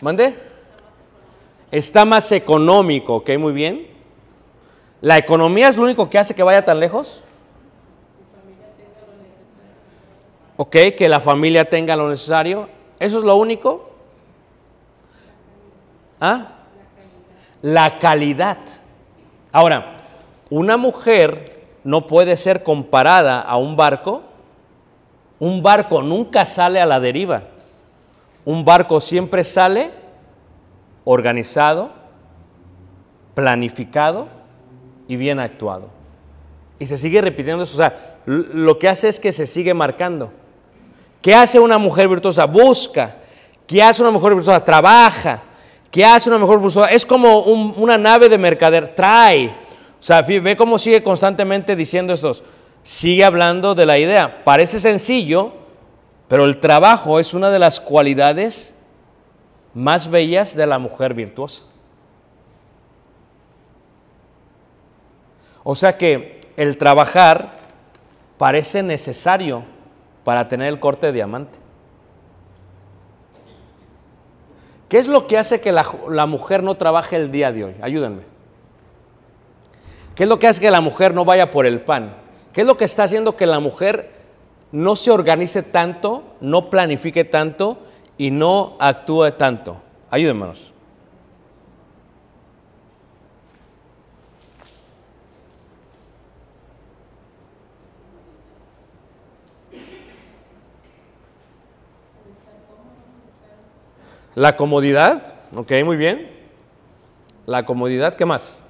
[0.00, 0.34] ¿Mande?
[1.70, 3.28] Está más económico, ¿ok?
[3.38, 3.86] Muy bien.
[5.02, 7.22] ¿La economía es lo único que hace que vaya tan lejos?
[10.56, 12.66] Ok, que la familia tenga lo necesario.
[12.98, 13.90] ¿Eso es lo único?
[16.18, 16.59] ¿Ah?
[17.62, 18.58] La calidad.
[19.52, 19.98] Ahora,
[20.48, 24.22] una mujer no puede ser comparada a un barco.
[25.38, 27.42] Un barco nunca sale a la deriva.
[28.44, 29.90] Un barco siempre sale
[31.04, 31.90] organizado,
[33.34, 34.28] planificado
[35.08, 35.88] y bien actuado.
[36.78, 37.74] Y se sigue repitiendo eso.
[37.74, 40.32] O sea, lo que hace es que se sigue marcando.
[41.20, 42.46] ¿Qué hace una mujer virtuosa?
[42.46, 43.16] Busca.
[43.66, 44.64] ¿Qué hace una mujer virtuosa?
[44.64, 45.42] Trabaja.
[45.90, 46.88] ¿Qué hace una mujer virtuosa?
[46.90, 48.94] Es como un- una nave de mercader.
[48.94, 49.48] Trae.
[49.98, 52.44] O sea, ve cómo sigue constantemente diciendo estos.
[52.82, 54.42] Sigue hablando de la idea.
[54.44, 55.52] Parece sencillo,
[56.28, 58.74] pero el trabajo es una de las cualidades
[59.74, 61.64] más bellas de la mujer virtuosa.
[65.62, 67.58] O sea que el trabajar
[68.38, 69.64] parece necesario
[70.24, 71.58] para tener el corte de diamante.
[74.90, 77.74] ¿Qué es lo que hace que la, mujer no trabaje el día de hoy?
[77.80, 78.22] Ayúdenme.
[80.16, 82.16] ¿Qué es lo que hace que la mujer no vaya por el pan?
[82.52, 84.10] ¿Qué es lo que está haciendo que la mujer
[84.72, 87.78] no se organice tanto, no planifique tanto
[88.18, 89.80] y no actúe tanto?
[90.10, 90.74] Ayúdenmenos.
[104.34, 106.30] La comodidad, ok, muy bien.
[107.46, 108.62] La comodidad, ¿qué más?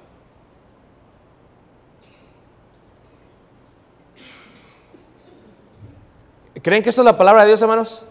[6.61, 8.03] ¿Creen que esto es la palabra de Dios, hermanos?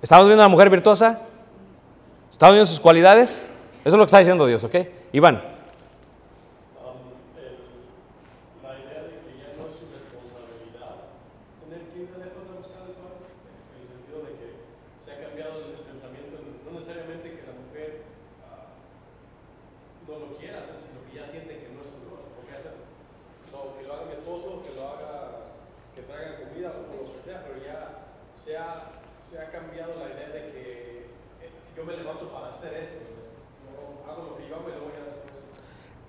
[0.00, 1.20] ¿Estamos viendo a la mujer virtuosa?
[2.30, 3.50] ¿Estamos viendo sus cualidades?
[3.84, 4.76] Eso es lo que está diciendo Dios, ¿ok?
[5.12, 5.42] Iván.
[8.62, 11.12] la idea de que ya no es su responsabilidad
[11.60, 13.12] tener que ir de lejos a buscar el pan,
[13.76, 14.48] en el sentido de que
[15.04, 18.08] se ha cambiado el, el pensamiento, no necesariamente que la mujer
[18.48, 18.72] ah,
[20.08, 22.72] no lo quiera hacer, sino que ya siente que no es su rol, porque hace,
[23.52, 25.56] no, que lo haga mi esposo, que lo haga,
[25.92, 30.14] que traiga comida o lo que sea, pero ya se ha, se ha cambiado la
[30.14, 30.64] idea de que
[31.40, 33.00] eh, yo me levanto para hacer esto,
[33.64, 35.44] yo hago lo que yo hago y luego ya después.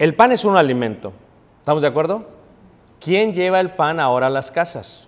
[0.01, 1.13] El pan es un alimento.
[1.59, 2.25] ¿Estamos de acuerdo?
[2.99, 5.07] ¿Quién lleva el pan ahora a las casas?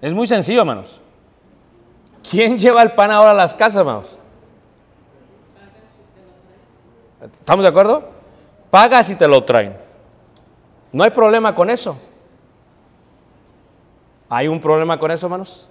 [0.00, 1.00] Es muy sencillo, hermanos.
[2.30, 4.16] ¿Quién lleva el pan ahora a las casas, hermanos?
[7.40, 8.10] ¿Estamos de acuerdo?
[8.70, 9.76] Pagas y te lo traen.
[10.92, 11.96] No hay problema con eso.
[14.28, 15.68] ¿Hay un problema con eso, hermanos?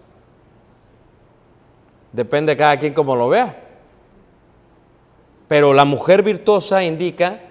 [2.11, 3.62] Depende de cada quien como lo vea.
[5.53, 7.41] Pero la mujer virtuosa indica,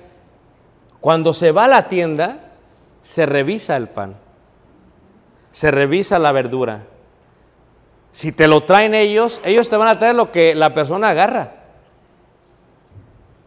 [0.99, 2.51] cuando se va a la tienda,
[3.01, 4.17] se revisa el pan,
[5.53, 6.83] se revisa la verdura.
[8.11, 11.53] Si te lo traen ellos, ellos te van a traer lo que la persona agarra.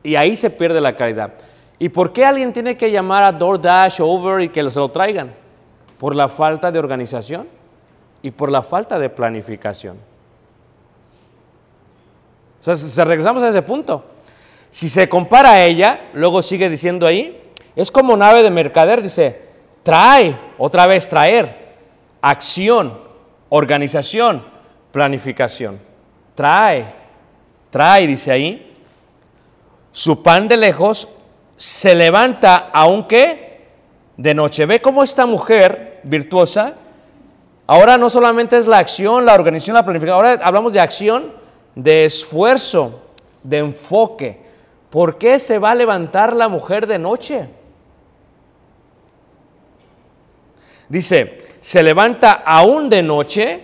[0.04, 1.34] Y ahí se pierde la calidad.
[1.78, 5.34] ¿Y por qué alguien tiene que llamar a DoorDash, Over y que se lo traigan?
[5.98, 7.50] Por la falta de organización
[8.22, 9.98] y por la falta de planificación.
[12.62, 14.14] O sea, si regresamos a ese punto.
[14.76, 17.42] Si se compara a ella, luego sigue diciendo ahí,
[17.78, 19.40] es como nave de mercader, dice,
[19.84, 21.78] trae, otra vez traer,
[22.22, 23.00] acción,
[23.48, 24.44] organización,
[24.92, 25.80] planificación.
[26.36, 26.94] Trae,
[27.70, 28.76] trae, dice ahí,
[29.94, 31.08] su pan de lejos
[31.56, 33.68] se levanta aunque
[34.18, 34.66] de noche.
[34.66, 36.74] Ve cómo esta mujer virtuosa,
[37.66, 41.32] ahora no solamente es la acción, la organización, la planificación, ahora hablamos de acción,
[41.76, 43.04] de esfuerzo,
[43.42, 44.45] de enfoque.
[44.96, 47.50] ¿Por qué se va a levantar la mujer de noche?
[50.88, 53.64] Dice, se levanta aún de noche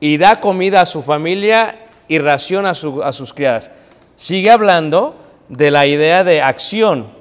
[0.00, 3.70] y da comida a su familia y ración a, a sus criadas.
[4.16, 5.14] Sigue hablando
[5.48, 7.12] de la idea de acción,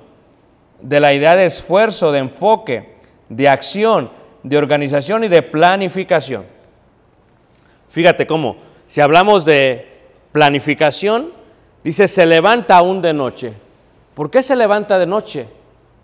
[0.82, 2.96] de la idea de esfuerzo, de enfoque,
[3.30, 4.10] de acción,
[4.42, 6.44] de organización y de planificación.
[7.92, 8.58] Fíjate cómo,
[8.88, 11.40] si hablamos de planificación,
[11.84, 13.54] dice, se levanta aún de noche.
[14.13, 15.48] ¿Por qué se levanta de noche?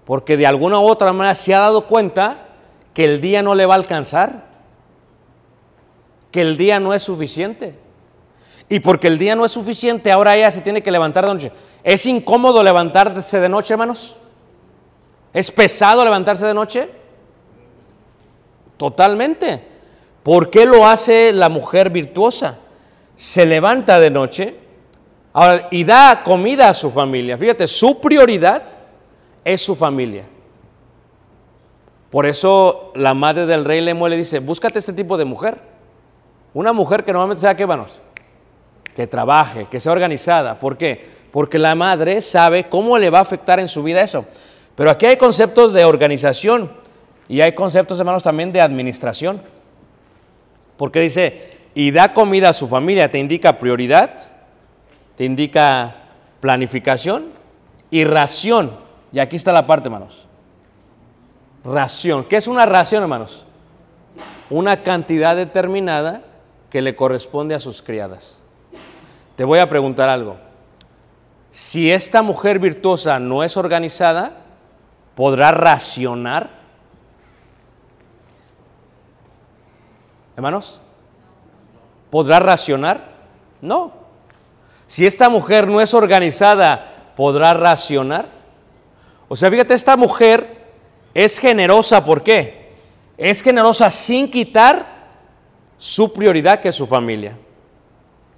[0.06, 2.46] Porque de alguna u otra manera se ha dado cuenta
[2.94, 4.46] que el día no le va a alcanzar,
[6.32, 7.76] que el día no es suficiente.
[8.70, 11.52] Y porque el día no es suficiente, ahora ella se tiene que levantar de noche.
[11.84, 14.18] ¿Es incómodo levantarse de noche, hermanos?
[15.34, 16.90] ¿Es pesado levantarse de noche?
[18.78, 19.68] Totalmente.
[20.24, 22.58] ¿Por qué lo hace la mujer virtuosa?
[23.16, 24.56] Se levanta de noche
[25.38, 27.38] ahora, y da comida a su familia.
[27.38, 28.64] Fíjate, su prioridad
[29.44, 30.26] es su familia.
[32.10, 35.60] Por eso la madre del rey Lemuel le dice, búscate este tipo de mujer.
[36.56, 38.02] Una mujer que normalmente sea, ¿qué, hermanos?
[38.96, 40.58] Que trabaje, que sea organizada.
[40.58, 41.06] ¿Por qué?
[41.32, 44.26] Porque la madre sabe cómo le va a afectar en su vida eso.
[44.76, 46.72] Pero aquí hay conceptos de organización
[47.28, 49.40] y hay conceptos, hermanos, también de administración.
[50.78, 54.37] Porque dice, y da comida a su familia, te indica prioridad,
[55.18, 55.96] te indica
[56.40, 57.32] planificación
[57.90, 58.78] y ración.
[59.12, 60.28] Y aquí está la parte, hermanos.
[61.66, 62.24] Ración.
[62.26, 63.46] ¿Qué es una ración, hermanos?
[64.52, 66.22] Una cantidad determinada
[66.70, 68.44] que le corresponde a sus criadas.
[69.36, 70.38] Te voy a preguntar algo.
[71.50, 74.34] Si esta mujer virtuosa no es organizada,
[75.16, 76.52] ¿podrá racionar?
[80.36, 80.80] Hermanos,
[82.12, 83.16] ¿podrá racionar?
[83.62, 84.07] No.
[84.88, 88.30] Si esta mujer no es organizada, ¿podrá racionar?
[89.28, 90.66] O sea, fíjate, esta mujer
[91.14, 92.72] es generosa, ¿por qué?
[93.18, 94.98] Es generosa sin quitar
[95.78, 97.38] su prioridad que es su familia.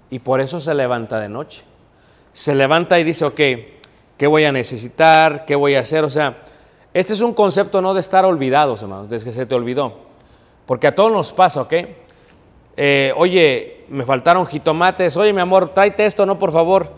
[0.10, 1.62] Y por eso se levanta de noche.
[2.34, 3.40] Se levanta y dice, ok,
[4.18, 5.46] ¿qué voy a necesitar?
[5.46, 6.04] ¿Qué voy a hacer?
[6.04, 6.38] O sea,
[6.94, 9.94] este es un concepto no de estar olvidados, hermanos, desde que se te olvidó.
[10.66, 11.74] Porque a todos nos pasa, ¿ok?
[12.76, 16.92] Eh, oye, me faltaron jitomates, oye, mi amor, tráete esto, no, por favor.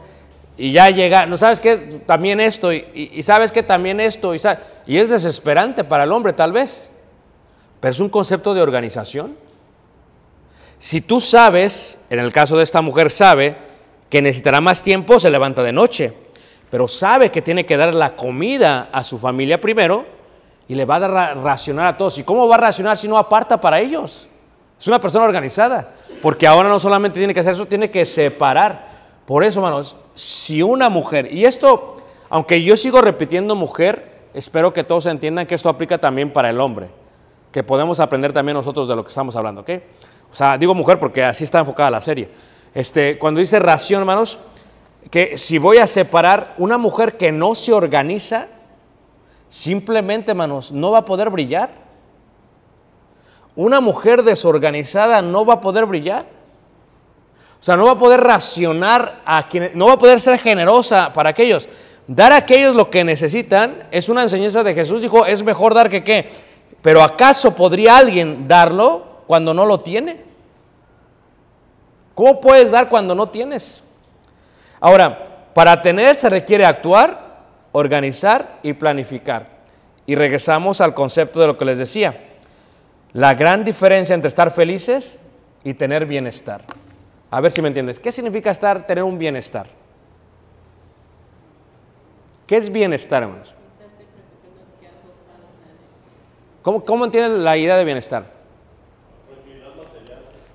[0.57, 1.77] Y ya llega, ¿no sabes qué?
[2.05, 4.37] También esto, y, sabes que también esto, y,
[4.97, 6.91] es desesperante para el hombre, tal vez.
[7.79, 9.35] Pero es un concepto de organización.
[10.77, 13.55] Si tú sabes, en el caso de esta mujer sabe
[14.09, 16.13] que necesitará más tiempo, se levanta de noche,
[16.69, 20.05] pero sabe que tiene que dar la comida a su familia primero
[20.67, 22.17] y le va a racionar a todos.
[22.17, 24.27] ¿Y cómo va a racionar si no aparta para ellos?
[24.81, 28.87] Es una persona organizada, porque ahora no solamente tiene que hacer eso, tiene que separar.
[29.27, 31.97] Por eso, hermanos, si una mujer, y esto,
[32.31, 36.59] aunque yo sigo repitiendo mujer, espero que todos entiendan que esto aplica también para el
[36.59, 36.89] hombre,
[37.51, 39.69] que podemos aprender también nosotros de lo que estamos hablando, ¿ok?
[40.31, 42.29] O sea, digo mujer porque así está enfocada la serie.
[42.73, 44.39] Este, cuando dice ración, hermanos,
[45.11, 48.47] que si voy a separar una mujer que no se organiza,
[49.47, 51.69] simplemente, hermanos, no va a poder brillar.
[53.55, 56.25] Una mujer desorganizada no va a poder brillar.
[57.59, 61.13] O sea, no va a poder racionar a quienes, no va a poder ser generosa
[61.13, 61.69] para aquellos.
[62.07, 65.01] Dar a aquellos lo que necesitan es una enseñanza de Jesús.
[65.01, 66.29] Dijo, es mejor dar que qué.
[66.81, 70.23] Pero ¿acaso podría alguien darlo cuando no lo tiene?
[72.15, 73.83] ¿Cómo puedes dar cuando no tienes?
[74.79, 77.41] Ahora, para tener se requiere actuar,
[77.71, 79.47] organizar y planificar.
[80.07, 82.30] Y regresamos al concepto de lo que les decía.
[83.13, 85.19] La gran diferencia entre estar felices
[85.63, 86.63] y tener bienestar.
[87.29, 87.99] A ver si me entiendes.
[87.99, 89.67] ¿Qué significa estar, tener un bienestar?
[92.47, 93.55] ¿Qué es bienestar, hermanos?
[96.61, 98.25] ¿Cómo, cómo entienden la idea de bienestar?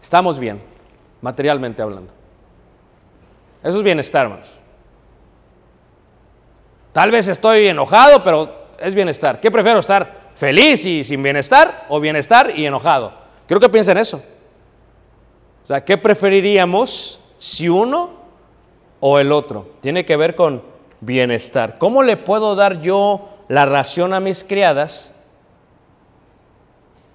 [0.00, 0.60] Estamos bien,
[1.20, 2.12] materialmente hablando.
[3.62, 4.48] Eso es bienestar, hermanos.
[6.92, 9.40] Tal vez estoy enojado, pero es bienestar.
[9.40, 13.12] ¿Qué prefiero estar feliz y sin bienestar o bienestar y enojado?
[13.48, 14.22] Creo que piensen eso.
[15.64, 18.10] O sea, ¿qué preferiríamos si uno
[19.00, 19.70] o el otro?
[19.80, 20.62] Tiene que ver con
[21.00, 21.78] bienestar.
[21.78, 25.12] ¿Cómo le puedo dar yo la ración a mis criadas?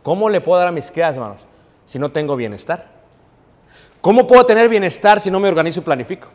[0.03, 1.45] ¿Cómo le puedo dar a mis criadas, hermanos,
[1.85, 2.87] si no tengo bienestar?
[4.01, 6.27] ¿Cómo puedo tener bienestar si no me organizo y planifico?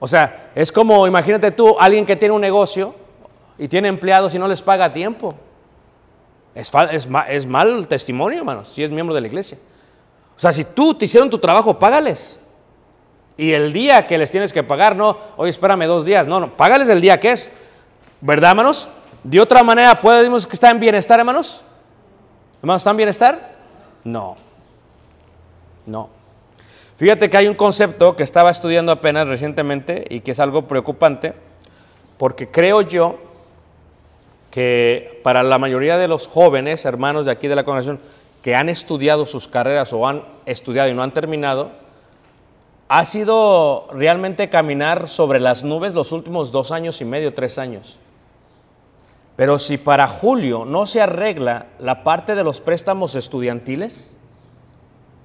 [0.00, 2.94] O sea, es como, imagínate tú, alguien que tiene un negocio
[3.58, 5.34] y tiene empleados y no les paga a tiempo.
[6.54, 9.58] Es, es es mal testimonio, hermanos, si es miembro de la iglesia.
[10.36, 12.38] O sea, si tú te hicieron tu trabajo, págales.
[13.36, 16.56] Y el día que les tienes que pagar, no, oye, espérame dos días, no, no,
[16.56, 17.52] págales el día que es.
[18.20, 18.88] ¿Verdad, hermanos?
[19.22, 21.62] De otra manera, ¿podemos que está en bienestar, hermanos?
[22.60, 23.56] ¿Hermanos, está en bienestar?
[24.04, 24.36] No.
[25.86, 26.08] No.
[26.96, 31.34] Fíjate que hay un concepto que estaba estudiando apenas recientemente y que es algo preocupante,
[32.16, 33.18] porque creo yo
[35.22, 38.00] para la mayoría de los jóvenes, hermanos de aquí de la congregación,
[38.42, 41.70] que han estudiado sus carreras o han estudiado y no han terminado,
[42.88, 47.98] ha sido realmente caminar sobre las nubes los últimos dos años y medio, tres años.
[49.36, 54.16] Pero si para julio no se arregla la parte de los préstamos estudiantiles,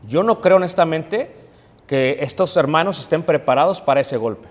[0.07, 1.33] yo no creo honestamente
[1.87, 4.49] que estos hermanos estén preparados para ese golpe.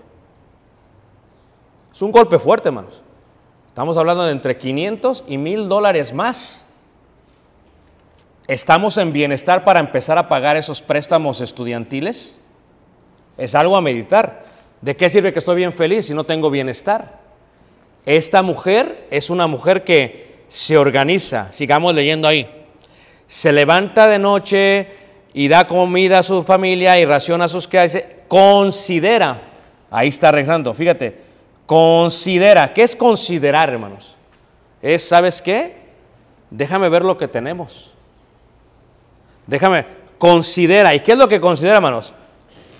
[1.93, 3.03] Es un golpe fuerte, hermanos.
[3.73, 6.63] Estamos hablando de entre 500 y 1000 dólares más.
[8.47, 12.37] ¿Estamos en bienestar para empezar a pagar esos préstamos estudiantiles?
[13.35, 14.45] Es algo a meditar.
[14.79, 17.19] ¿De qué sirve que estoy bien feliz si no tengo bienestar?
[18.05, 22.47] Esta mujer es una mujer que se organiza, sigamos leyendo ahí.
[23.25, 24.87] Se levanta de noche
[25.33, 27.97] y da comida a su familia y raciona a sus criados.
[28.27, 29.41] Considera,
[29.89, 31.32] ahí está regresando, fíjate,
[31.65, 32.73] considera.
[32.73, 34.17] ¿Qué es considerar, hermanos?
[34.81, 35.83] Es, ¿sabes qué?
[36.49, 37.93] Déjame ver lo que tenemos.
[39.47, 39.85] Déjame,
[40.17, 40.93] considera.
[40.93, 42.13] ¿Y qué es lo que considera, hermanos?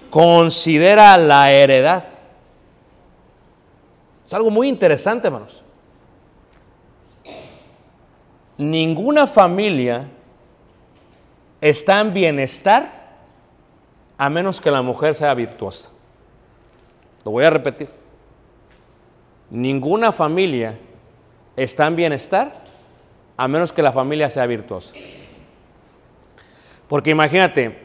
[0.10, 2.06] Considera la heredad.
[4.26, 5.64] Es algo muy interesante, hermanos.
[8.58, 10.08] Ninguna familia
[11.60, 13.04] está en bienestar
[14.18, 15.90] a menos que la mujer sea virtuosa.
[17.26, 18.03] Lo voy a repetir.
[19.54, 20.80] Ninguna familia
[21.56, 22.64] está en bienestar
[23.38, 24.96] a menos que la familia sea virtuosa.
[26.88, 27.78] Porque imagínate,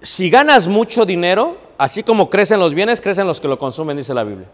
[0.00, 4.14] si ganas mucho dinero, así como crecen los bienes, crecen los que lo consumen, dice
[4.14, 4.48] la Biblia.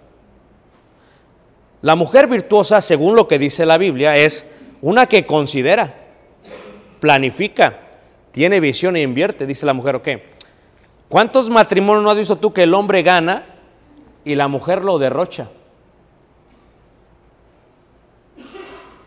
[1.81, 4.49] La mujer virtuosa, según lo que dice la Biblia, es
[4.83, 5.95] una que considera,
[6.99, 7.83] planifica,
[8.33, 10.09] tiene visión e invierte, dice la mujer, ¿ok?
[11.09, 13.56] ¿Cuántos matrimonios no has visto tú que el hombre gana
[14.27, 15.49] y la mujer lo derrocha?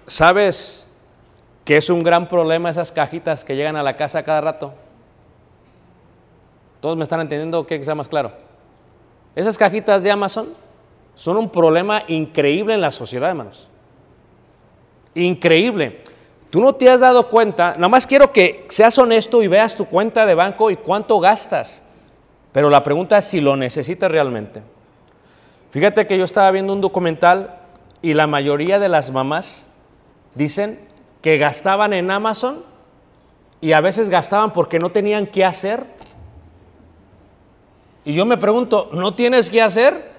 [0.07, 0.88] ¿Sabes
[1.65, 4.74] que es un gran problema esas cajitas que llegan a la casa cada rato?
[6.80, 7.67] ¿Todos me están entendiendo?
[7.67, 8.32] ¿Qué sea más claro?
[9.36, 10.53] Esas cajitas de Amazon
[11.15, 13.67] son un problema increíble en la sociedad, hermanos.
[15.15, 16.01] Increíble.
[16.49, 19.84] Tú no te has dado cuenta, nada más quiero que seas honesto y veas tu
[19.84, 21.84] cuenta de banco y cuánto gastas.
[22.53, 24.78] Pero la pregunta es si lo necesitas realmente.
[25.72, 27.55] Fíjate que yo estaba viendo un documental
[28.01, 29.65] y la mayoría de las mamás
[30.36, 30.80] dicen
[31.22, 32.63] que gastaban en Amazon
[33.61, 35.86] y a veces gastaban porque no tenían qué hacer.
[38.05, 40.11] Y yo me pregunto, ¿no tienes qué hacer?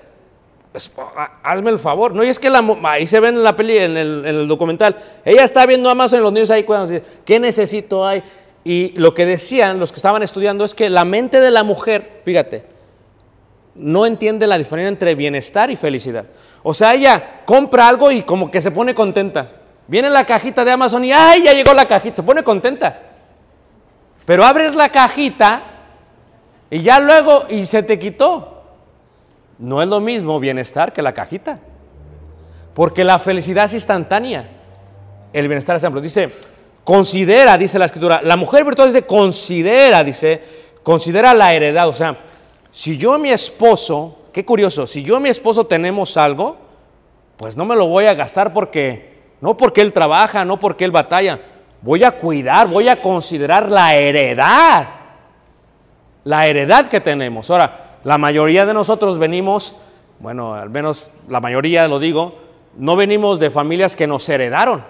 [0.70, 2.14] Pues, ha- hazme el favor.
[2.14, 4.46] No, y es que la, ahí se ve en la peli, en el, en el
[4.48, 4.96] documental.
[5.24, 7.00] Ella está viendo Amazon y los niños ahí cuidando.
[7.24, 8.22] ¿Qué necesito hay?
[8.62, 12.20] Y lo que decían los que estaban estudiando es que la mente de la mujer,
[12.24, 12.64] fíjate,
[13.80, 16.26] no entiende la diferencia entre bienestar y felicidad.
[16.62, 19.50] O sea, ella compra algo y como que se pone contenta.
[19.88, 22.16] Viene la cajita de Amazon y ¡ay, ya llegó la cajita!
[22.16, 23.00] Se pone contenta.
[24.26, 25.62] Pero abres la cajita
[26.70, 28.62] y ya luego, y se te quitó.
[29.58, 31.58] No es lo mismo bienestar que la cajita.
[32.74, 34.48] Porque la felicidad es instantánea.
[35.32, 36.02] El bienestar es amplio.
[36.02, 36.32] Dice,
[36.84, 40.42] considera, dice la escritura, la mujer virtuosa dice, considera, dice,
[40.82, 41.88] considera la heredad.
[41.88, 42.16] O sea,
[42.70, 46.56] si yo y mi esposo, qué curioso, si yo y mi esposo tenemos algo,
[47.36, 50.90] pues no me lo voy a gastar porque, no porque él trabaja, no porque él
[50.90, 51.40] batalla.
[51.82, 54.88] Voy a cuidar, voy a considerar la heredad.
[56.24, 57.50] La heredad que tenemos.
[57.50, 59.74] Ahora, la mayoría de nosotros venimos,
[60.18, 62.34] bueno, al menos la mayoría lo digo,
[62.76, 64.84] no venimos de familias que nos heredaron.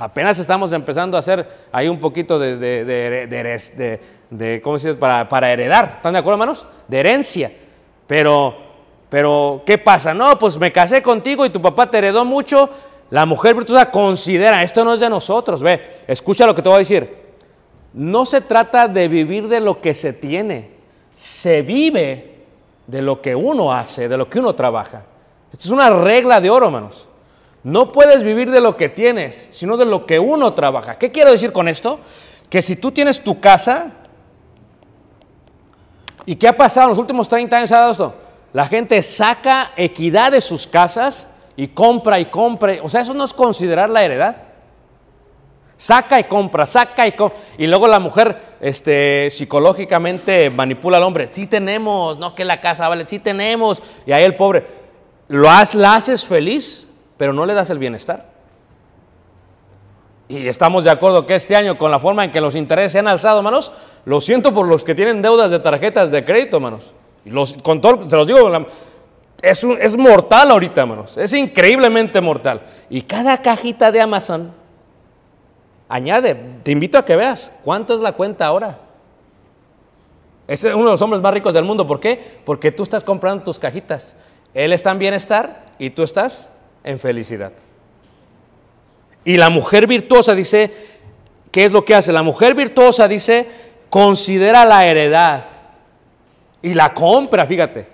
[0.00, 4.00] Apenas estamos empezando a hacer ahí un poquito de,
[4.64, 4.98] ¿cómo se dice?
[4.98, 5.96] Para heredar.
[5.96, 6.66] ¿Están de acuerdo, hermanos?
[6.88, 7.52] De herencia.
[8.06, 8.56] Pero,
[9.10, 10.14] pero, ¿qué pasa?
[10.14, 12.70] No, pues me casé contigo y tu papá te heredó mucho.
[13.10, 15.62] La mujer virtuosa considera, esto no es de nosotros.
[15.62, 17.18] Ve, escucha lo que te voy a decir.
[17.92, 20.70] No se trata de vivir de lo que se tiene,
[21.14, 22.36] se vive
[22.86, 25.02] de lo que uno hace, de lo que uno trabaja.
[25.52, 27.06] Esto es una regla de oro, hermanos.
[27.62, 30.98] No puedes vivir de lo que tienes, sino de lo que uno trabaja.
[30.98, 32.00] ¿Qué quiero decir con esto?
[32.48, 33.92] Que si tú tienes tu casa,
[36.24, 37.68] ¿y qué ha pasado en los últimos 30 años?
[37.68, 38.14] ¿Se ha esto?
[38.52, 42.76] La gente saca equidad de sus casas y compra y compra.
[42.82, 44.36] O sea, eso no es considerar la heredad.
[45.76, 47.38] Saca y compra, saca y compra.
[47.56, 51.28] Y luego la mujer este, psicológicamente manipula al hombre.
[51.32, 53.82] Sí tenemos, no que la casa vale, sí tenemos.
[54.04, 54.66] Y ahí el pobre,
[55.28, 56.86] lo has, la haces feliz,
[57.20, 58.24] pero no le das el bienestar.
[60.26, 62.98] Y estamos de acuerdo que este año, con la forma en que los intereses se
[62.98, 63.72] han alzado, hermanos,
[64.06, 66.94] lo siento por los que tienen deudas de tarjetas de crédito, hermanos.
[67.26, 68.50] Los, con todo, se los digo,
[69.42, 71.18] es, es mortal ahorita, hermanos.
[71.18, 72.62] Es increíblemente mortal.
[72.88, 74.52] Y cada cajita de Amazon
[75.90, 78.78] añade, te invito a que veas cuánto es la cuenta ahora.
[80.48, 81.86] Es uno de los hombres más ricos del mundo.
[81.86, 82.40] ¿Por qué?
[82.46, 84.16] Porque tú estás comprando tus cajitas.
[84.54, 86.48] Él está en bienestar y tú estás
[86.84, 87.52] en felicidad.
[89.24, 90.70] Y la mujer virtuosa dice,
[91.50, 92.12] ¿qué es lo que hace?
[92.12, 93.46] La mujer virtuosa dice,
[93.90, 95.44] considera la heredad
[96.62, 97.86] y la compra, fíjate.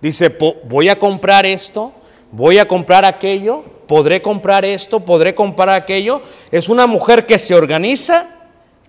[0.00, 1.92] Dice, "Po- voy a comprar esto,
[2.30, 6.22] voy a comprar aquello, podré comprar esto, podré comprar aquello.
[6.52, 8.28] Es una mujer que se organiza,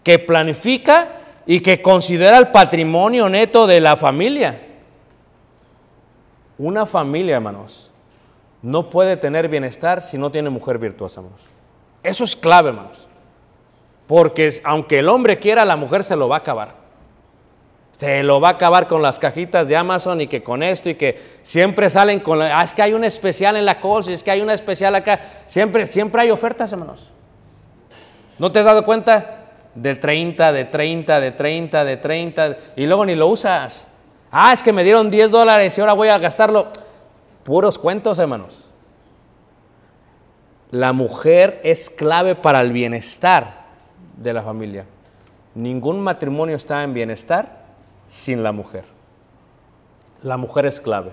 [0.03, 1.13] que planifica
[1.47, 4.61] y que considera el patrimonio neto de la familia.
[6.59, 7.88] Una familia, hermanos,
[8.61, 11.41] no puede tener bienestar si no tiene mujer virtuosa, hermanos.
[12.03, 13.07] Eso es clave, hermanos.
[14.07, 16.75] Porque aunque el hombre quiera, la mujer se lo va a acabar.
[17.91, 20.95] Se lo va a acabar con las cajitas de Amazon y que con esto y
[20.95, 24.23] que siempre salen con la, ah, es que hay un especial en la Coles, es
[24.23, 25.19] que hay una especial acá.
[25.47, 27.11] Siempre, siempre hay ofertas, hermanos.
[28.37, 29.35] ¿No te has dado cuenta?
[29.75, 33.87] De 30, de 30, de 30, de 30, y luego ni lo usas.
[34.31, 36.69] Ah, es que me dieron 10 dólares y ahora voy a gastarlo.
[37.43, 38.69] Puros cuentos, hermanos.
[40.71, 43.65] La mujer es clave para el bienestar
[44.17, 44.85] de la familia.
[45.55, 47.65] Ningún matrimonio está en bienestar
[48.07, 48.85] sin la mujer.
[50.21, 51.11] La mujer es clave.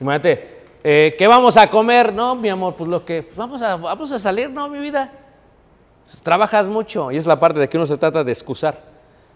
[0.00, 2.12] Imagínate, eh, ¿qué vamos a comer?
[2.12, 5.10] No, mi amor, pues lo que vamos a, vamos a salir, no, mi vida.
[6.04, 8.78] Pues, trabajas mucho y es la parte de que uno se trata de excusar.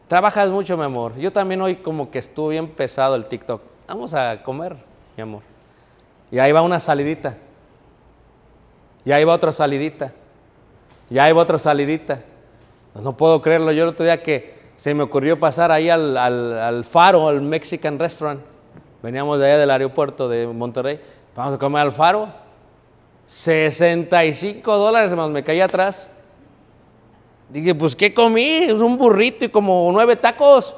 [0.07, 1.17] Trabajas mucho, mi amor.
[1.17, 3.61] Yo también hoy como que estuve bien pesado el TikTok.
[3.89, 4.77] Vamos a comer,
[5.17, 5.43] mi amor.
[6.31, 7.37] Y ahí va una salidita.
[9.05, 10.13] Y ahí va otra salidita.
[11.11, 12.21] Y ahí va otra salidita.
[12.95, 13.73] No puedo creerlo.
[13.73, 17.99] Yo el otro día que se me ocurrió pasar ahí al, al- Faro, al Mexican
[17.99, 18.41] Restaurant.
[19.03, 21.01] Veníamos de allá del aeropuerto de Monterrey.
[21.35, 22.29] Vamos a comer al Faro.
[23.27, 26.09] 65 dólares, hermanos, me caí atrás.
[27.49, 28.71] Dije, pues, ¿qué comí?
[28.71, 30.75] Un burrito y como nueve tacos.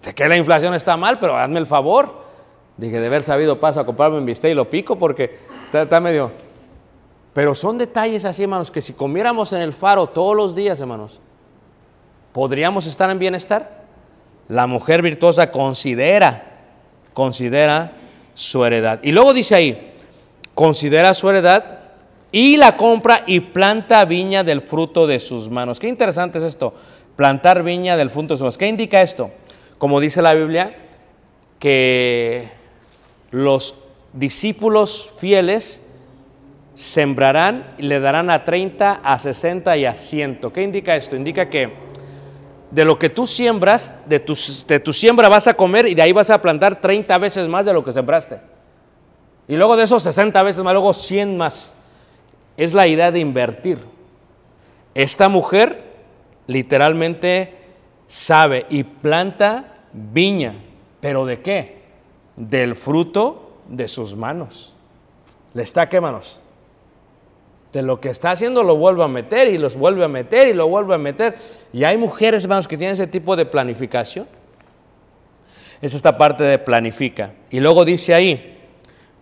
[0.00, 2.19] Sé que la inflación está mal, pero hazme el favor.
[2.80, 6.00] Dije, de haber sabido paso a comprarme un bistec y lo pico porque está, está
[6.00, 6.32] medio...
[7.34, 11.20] Pero son detalles así, hermanos, que si comiéramos en el faro todos los días, hermanos,
[12.32, 13.84] ¿podríamos estar en bienestar?
[14.48, 16.58] La mujer virtuosa considera,
[17.12, 17.92] considera
[18.32, 18.98] su heredad.
[19.02, 19.92] Y luego dice ahí,
[20.54, 21.80] considera su heredad
[22.32, 25.78] y la compra y planta viña del fruto de sus manos.
[25.78, 26.72] Qué interesante es esto,
[27.14, 28.58] plantar viña del fruto de sus manos.
[28.58, 29.30] ¿Qué indica esto?
[29.76, 30.74] Como dice la Biblia,
[31.58, 32.59] que
[33.30, 33.74] los
[34.12, 35.82] discípulos fieles
[36.74, 40.40] sembrarán y le darán a 30, a 60 y a 100.
[40.52, 41.16] ¿Qué indica esto?
[41.16, 41.72] Indica que
[42.70, 46.02] de lo que tú siembras, de tu, de tu siembra vas a comer y de
[46.02, 48.40] ahí vas a plantar 30 veces más de lo que sembraste.
[49.48, 51.74] Y luego de esos 60 veces más, luego 100 más.
[52.56, 53.78] Es la idea de invertir.
[54.94, 55.82] Esta mujer
[56.46, 57.56] literalmente
[58.06, 60.54] sabe y planta viña.
[61.00, 61.79] ¿Pero de qué?
[62.40, 64.72] Del fruto de sus manos.
[65.52, 66.40] ¿Le está qué manos?
[67.72, 70.54] De lo que está haciendo lo vuelve a meter y los vuelve a meter y
[70.54, 71.36] lo vuelve a meter.
[71.72, 74.26] Y hay mujeres, hermanos, que tienen ese tipo de planificación.
[75.82, 77.34] Es esta parte de planifica.
[77.50, 78.58] Y luego dice ahí,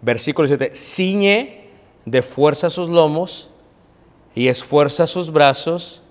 [0.01, 1.69] versículo 7, ciñe
[2.05, 3.51] de fuerza sus lomos
[4.35, 6.03] y esfuerza sus brazos.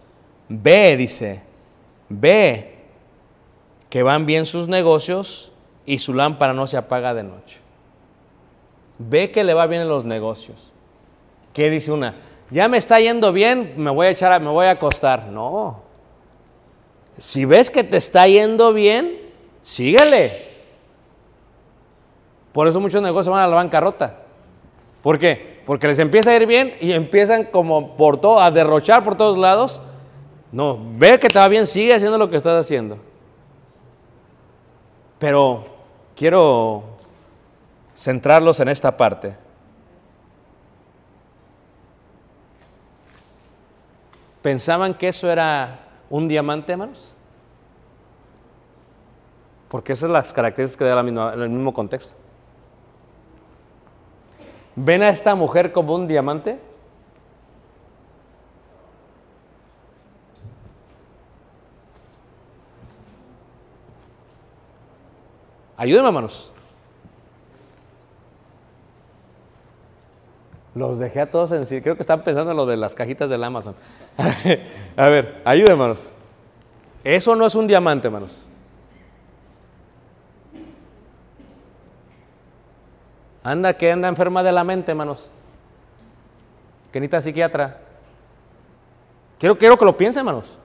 [0.50, 1.42] Ve, dice,
[2.10, 2.76] ve
[3.90, 5.52] que van bien sus negocios
[5.88, 7.58] y su lámpara no se apaga de noche.
[9.00, 10.72] Ve que le va bien en los negocios.
[11.54, 12.14] ¿Qué dice una?
[12.52, 15.28] Ya me está yendo bien, me voy a echar, a- me voy a acostar.
[15.28, 15.82] No.
[17.18, 19.18] Si ves que te está yendo bien,
[19.62, 20.46] síguele.
[22.52, 24.18] Por eso muchos negocios van a la bancarrota.
[25.02, 25.62] ¿Por qué?
[25.66, 29.38] Porque les empieza a ir bien y empiezan como por todo, a derrochar por todos
[29.38, 29.80] lados.
[30.52, 32.98] No, ve que te va bien, sigue haciendo lo que estás haciendo.
[35.20, 35.66] Pero
[36.18, 36.84] quiero
[37.96, 39.38] centrarlos en esta parte.
[44.42, 47.14] ¿Pensaban que eso era un diamante, hermanos?
[49.70, 52.14] Porque esas son las características que da el mismo contexto.
[54.76, 56.60] ¿Ven a esta mujer como un diamante?
[65.78, 66.52] Ayúdenme, hermanos.
[70.74, 71.82] Los dejé a todos en sí.
[71.82, 73.76] Creo que están pensando en lo de las cajitas del Amazon.
[74.98, 76.10] a ver, ayúdenme, hermanos.
[77.04, 78.44] Eso no es un diamante, hermanos.
[83.44, 85.30] Anda, que anda enferma de la mente, hermanos.
[86.92, 87.82] Que necesita psiquiatra.
[89.40, 90.58] Quiero, quiero que lo piensen, hermanos.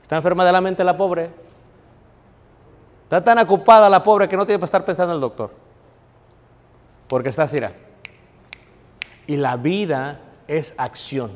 [0.00, 1.30] Está enferma de la mente la pobre.
[3.12, 5.50] Está tan ocupada la pobre que no tiene para estar pensando en el doctor.
[7.08, 7.58] Porque está así.
[9.26, 11.30] Y la vida es acción.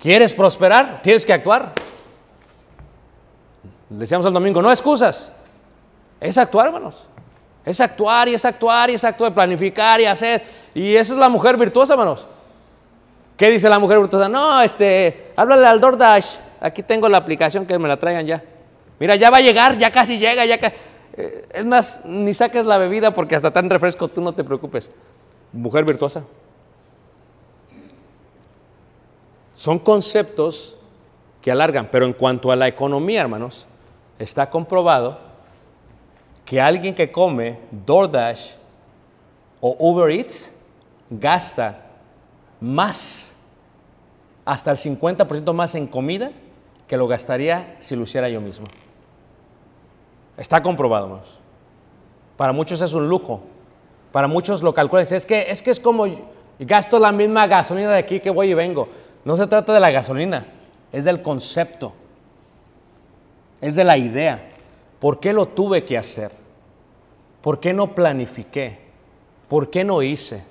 [0.00, 1.02] ¿Quieres prosperar?
[1.02, 1.74] Tienes que actuar.
[3.90, 5.30] Decíamos el domingo, no excusas.
[6.18, 7.06] Es actuar, hermanos.
[7.66, 10.42] Es actuar y es actuar y es actuar, planificar y hacer.
[10.72, 12.26] Y esa es la mujer virtuosa, hermanos.
[13.36, 14.26] ¿Qué dice la mujer virtuosa?
[14.26, 16.36] No, este, háblale al DoorDash.
[16.62, 18.42] Aquí tengo la aplicación que me la traigan ya.
[19.00, 20.72] Mira, ya va a llegar, ya casi llega, ya ca-
[21.16, 24.90] eh, Es más, ni saques la bebida porque hasta tan refresco tú no te preocupes.
[25.52, 26.24] Mujer virtuosa.
[29.54, 30.76] Son conceptos
[31.42, 33.66] que alargan, pero en cuanto a la economía, hermanos,
[34.18, 35.18] está comprobado
[36.44, 38.50] que alguien que come DoorDash
[39.60, 40.50] o Uber Eats
[41.10, 41.84] gasta
[42.60, 43.34] más,
[44.44, 46.30] hasta el 50% más en comida
[46.86, 48.66] que lo gastaría si lo hiciera yo mismo.
[50.38, 51.38] Está comprobado, hermanos.
[52.36, 53.40] Para muchos es un lujo.
[54.12, 55.04] Para muchos lo calculan.
[55.10, 56.06] Es que, es que es como
[56.60, 58.88] gasto la misma gasolina de aquí que voy y vengo.
[59.24, 60.46] No se trata de la gasolina,
[60.92, 61.92] es del concepto.
[63.60, 64.48] Es de la idea.
[65.00, 66.30] ¿Por qué lo tuve que hacer?
[67.42, 68.78] ¿Por qué no planifiqué?
[69.48, 70.44] ¿Por qué no hice?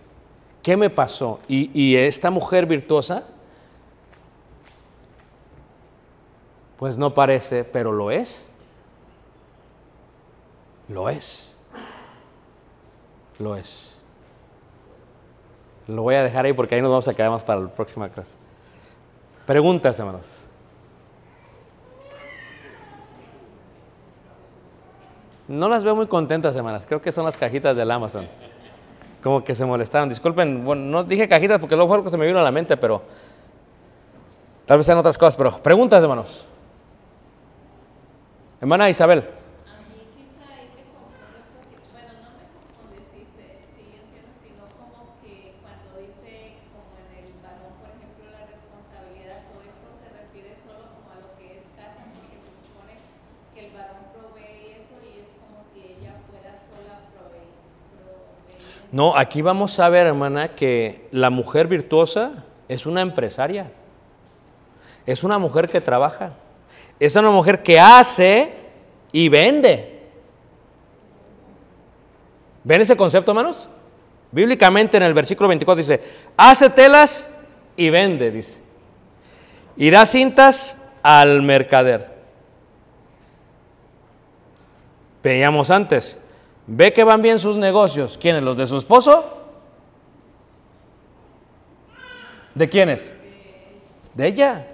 [0.62, 1.40] ¿Qué me pasó?
[1.48, 3.24] Y esta mujer virtuosa,
[6.76, 8.47] pues no parece, pero lo es.
[10.90, 11.56] Lo es.
[13.40, 14.04] Lo es.
[15.88, 18.10] Lo voy a dejar ahí porque ahí nos vamos a quedar más para la próxima
[18.10, 18.34] clase.
[19.46, 20.44] Preguntas, hermanos.
[25.48, 26.86] No las veo muy contentas, hermanas.
[26.86, 28.28] Creo que son las cajitas del Amazon.
[29.24, 30.10] Como que se molestaron.
[30.10, 32.52] Disculpen, bueno, no dije cajitas porque luego fue lo que se me vino a la
[32.52, 33.02] mente, pero
[34.66, 35.36] tal vez sean otras cosas.
[35.38, 36.46] Pero preguntas, hermanos.
[38.60, 39.20] Hermana Isabel.
[39.20, 44.34] A mí quizá ahí me confunde porque, bueno, no me confunde, sí, se- sí entiendo,
[44.42, 49.88] sino como que cuando dice, como en el varón, por ejemplo, la responsabilidad, o esto
[50.02, 52.94] se refiere solo como a lo que es casa, porque se supone
[53.54, 57.54] que el varón provee eso y es como si ella fuera sola prove-
[57.94, 58.77] proveyendo.
[58.92, 63.72] No, aquí vamos a ver, hermana, que la mujer virtuosa es una empresaria.
[65.06, 66.34] Es una mujer que trabaja.
[67.00, 68.54] Es una mujer que hace
[69.12, 69.98] y vende.
[72.64, 73.70] ¿Ven ese concepto, hermanos?
[74.32, 76.02] Bíblicamente en el versículo 24 dice,
[76.36, 77.30] hace telas
[77.78, 78.60] y vende, dice.
[79.78, 82.18] Y da cintas al mercader.
[85.24, 86.20] Veíamos antes,
[86.68, 88.18] ve que van bien sus negocios.
[88.18, 88.44] ¿Quiénes?
[88.44, 89.26] ¿Los de su esposo?
[92.54, 93.14] ¿De quiénes?
[94.14, 94.68] De ella.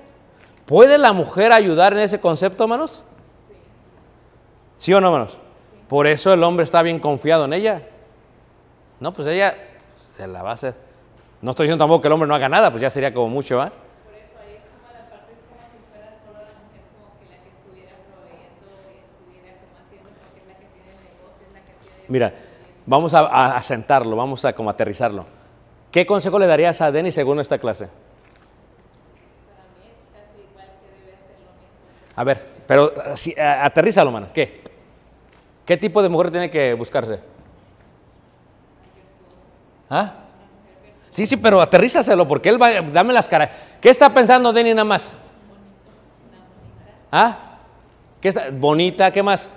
[0.66, 3.04] ¿Puede la mujer ayudar en ese concepto, hermanos?
[4.78, 5.38] ¿Sí o no, hermanos?
[5.88, 7.84] Por eso el hombre está bien confiado en ella.
[9.00, 9.56] No, pues ella
[10.16, 10.76] se la va a hacer.
[11.42, 13.58] No estoy diciendo tampoco que el hombre no haga nada, pues ya sería como mucho,
[13.58, 13.74] ¿va eso
[14.40, 17.38] ahí es como la parte, es como si fuera solo la mujer como que la
[17.44, 21.52] que estuviera proveyendo y estuviera como haciendo porque es la que tiene el negocio, es
[21.52, 21.93] la que tiene...
[22.08, 22.34] Mira,
[22.86, 25.26] vamos a, sentarlo, vamos a como aterrizarlo.
[25.92, 27.88] ¿Qué consejo le darías a Denny según esta clase?
[32.16, 34.28] A ver, pero así, a- aterrízalo, mano.
[34.34, 34.62] ¿Qué?
[35.66, 37.20] ¿Qué tipo de mujer tiene que buscarse?
[39.90, 40.14] ¿Ah?
[41.12, 43.50] Sí, sí, pero aterrízaselo porque él va, dame las caras.
[43.80, 45.16] ¿Qué está pensando Denny nada más?
[47.12, 47.58] ¿Ah?
[48.20, 48.46] ¿Qué está?
[48.52, 49.52] Bonita, ¿qué más?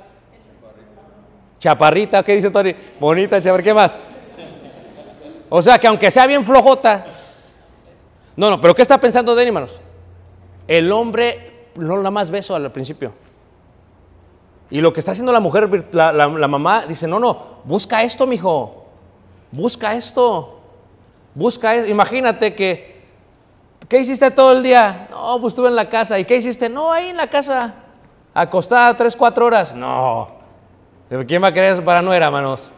[1.59, 2.75] Chaparrita, ¿qué dice Tony?
[3.01, 3.99] Bonita, chaparrita, ¿qué más?
[5.49, 7.07] O sea, que aunque sea bien flojota.
[8.37, 9.81] No, no, pero ¿qué está pensando Denny, hermanos?
[10.69, 13.13] El hombre no nada más beso al principio.
[14.69, 18.03] Y lo que está haciendo la mujer, la, la- la mamá, dice, no, no, busca
[18.03, 18.85] esto, mijo.
[19.53, 20.61] Busca esto.
[21.35, 21.89] Busca esto.
[21.89, 23.03] Imagínate que,
[23.89, 25.07] ¿qué hiciste todo el día?
[25.11, 26.19] No, pues estuve en la casa.
[26.19, 26.69] ¿Y qué hiciste?
[26.69, 27.75] No, ahí en la casa.
[28.35, 29.73] Acostada tres, cuatro horas.
[29.75, 30.36] No.
[31.09, 32.73] ¿Pero ¿Quién va a querer eso para no era, hermanos?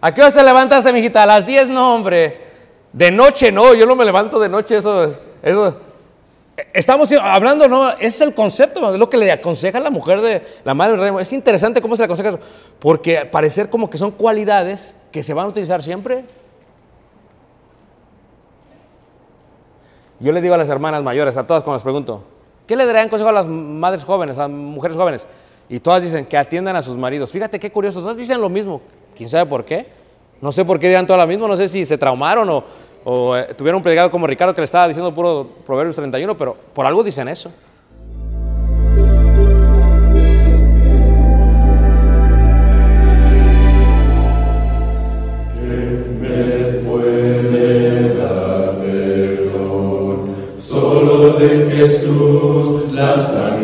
[0.00, 1.22] ¿A qué hora te levantaste, mijita?
[1.22, 2.40] A las 10, no, hombre.
[2.92, 5.80] De noche, no, yo no me levanto de noche, eso, eso.
[6.72, 10.72] Estamos hablando, no, es el concepto, es lo que le aconseja la mujer de la
[10.72, 11.22] madre del rey.
[11.22, 12.40] Es interesante cómo se le aconseja eso,
[12.78, 16.24] porque parecer como que son cualidades que se van a utilizar siempre.
[20.18, 22.24] Yo le digo a las hermanas mayores, a todas cuando les pregunto,
[22.66, 25.26] ¿qué le darían consejo a las madres jóvenes, a las mujeres jóvenes?
[25.68, 27.30] Y todas dicen que atiendan a sus maridos.
[27.30, 28.80] Fíjate qué curioso, todas dicen lo mismo.
[29.16, 29.86] ¿Quién sabe por qué?
[30.40, 32.62] No sé por qué dirán todas lo mismo, no sé si se traumaron
[33.04, 36.56] o, eh, tuvieron un predicado como Ricardo que le estaba diciendo puro Proverbios 31, pero
[36.74, 37.50] por algo dicen eso.
[51.86, 53.55] Jesús, la sangre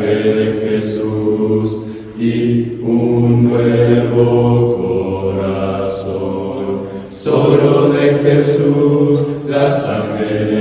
[3.52, 6.82] nuevo corazón.
[7.10, 10.51] Solo de Jesús, la sangre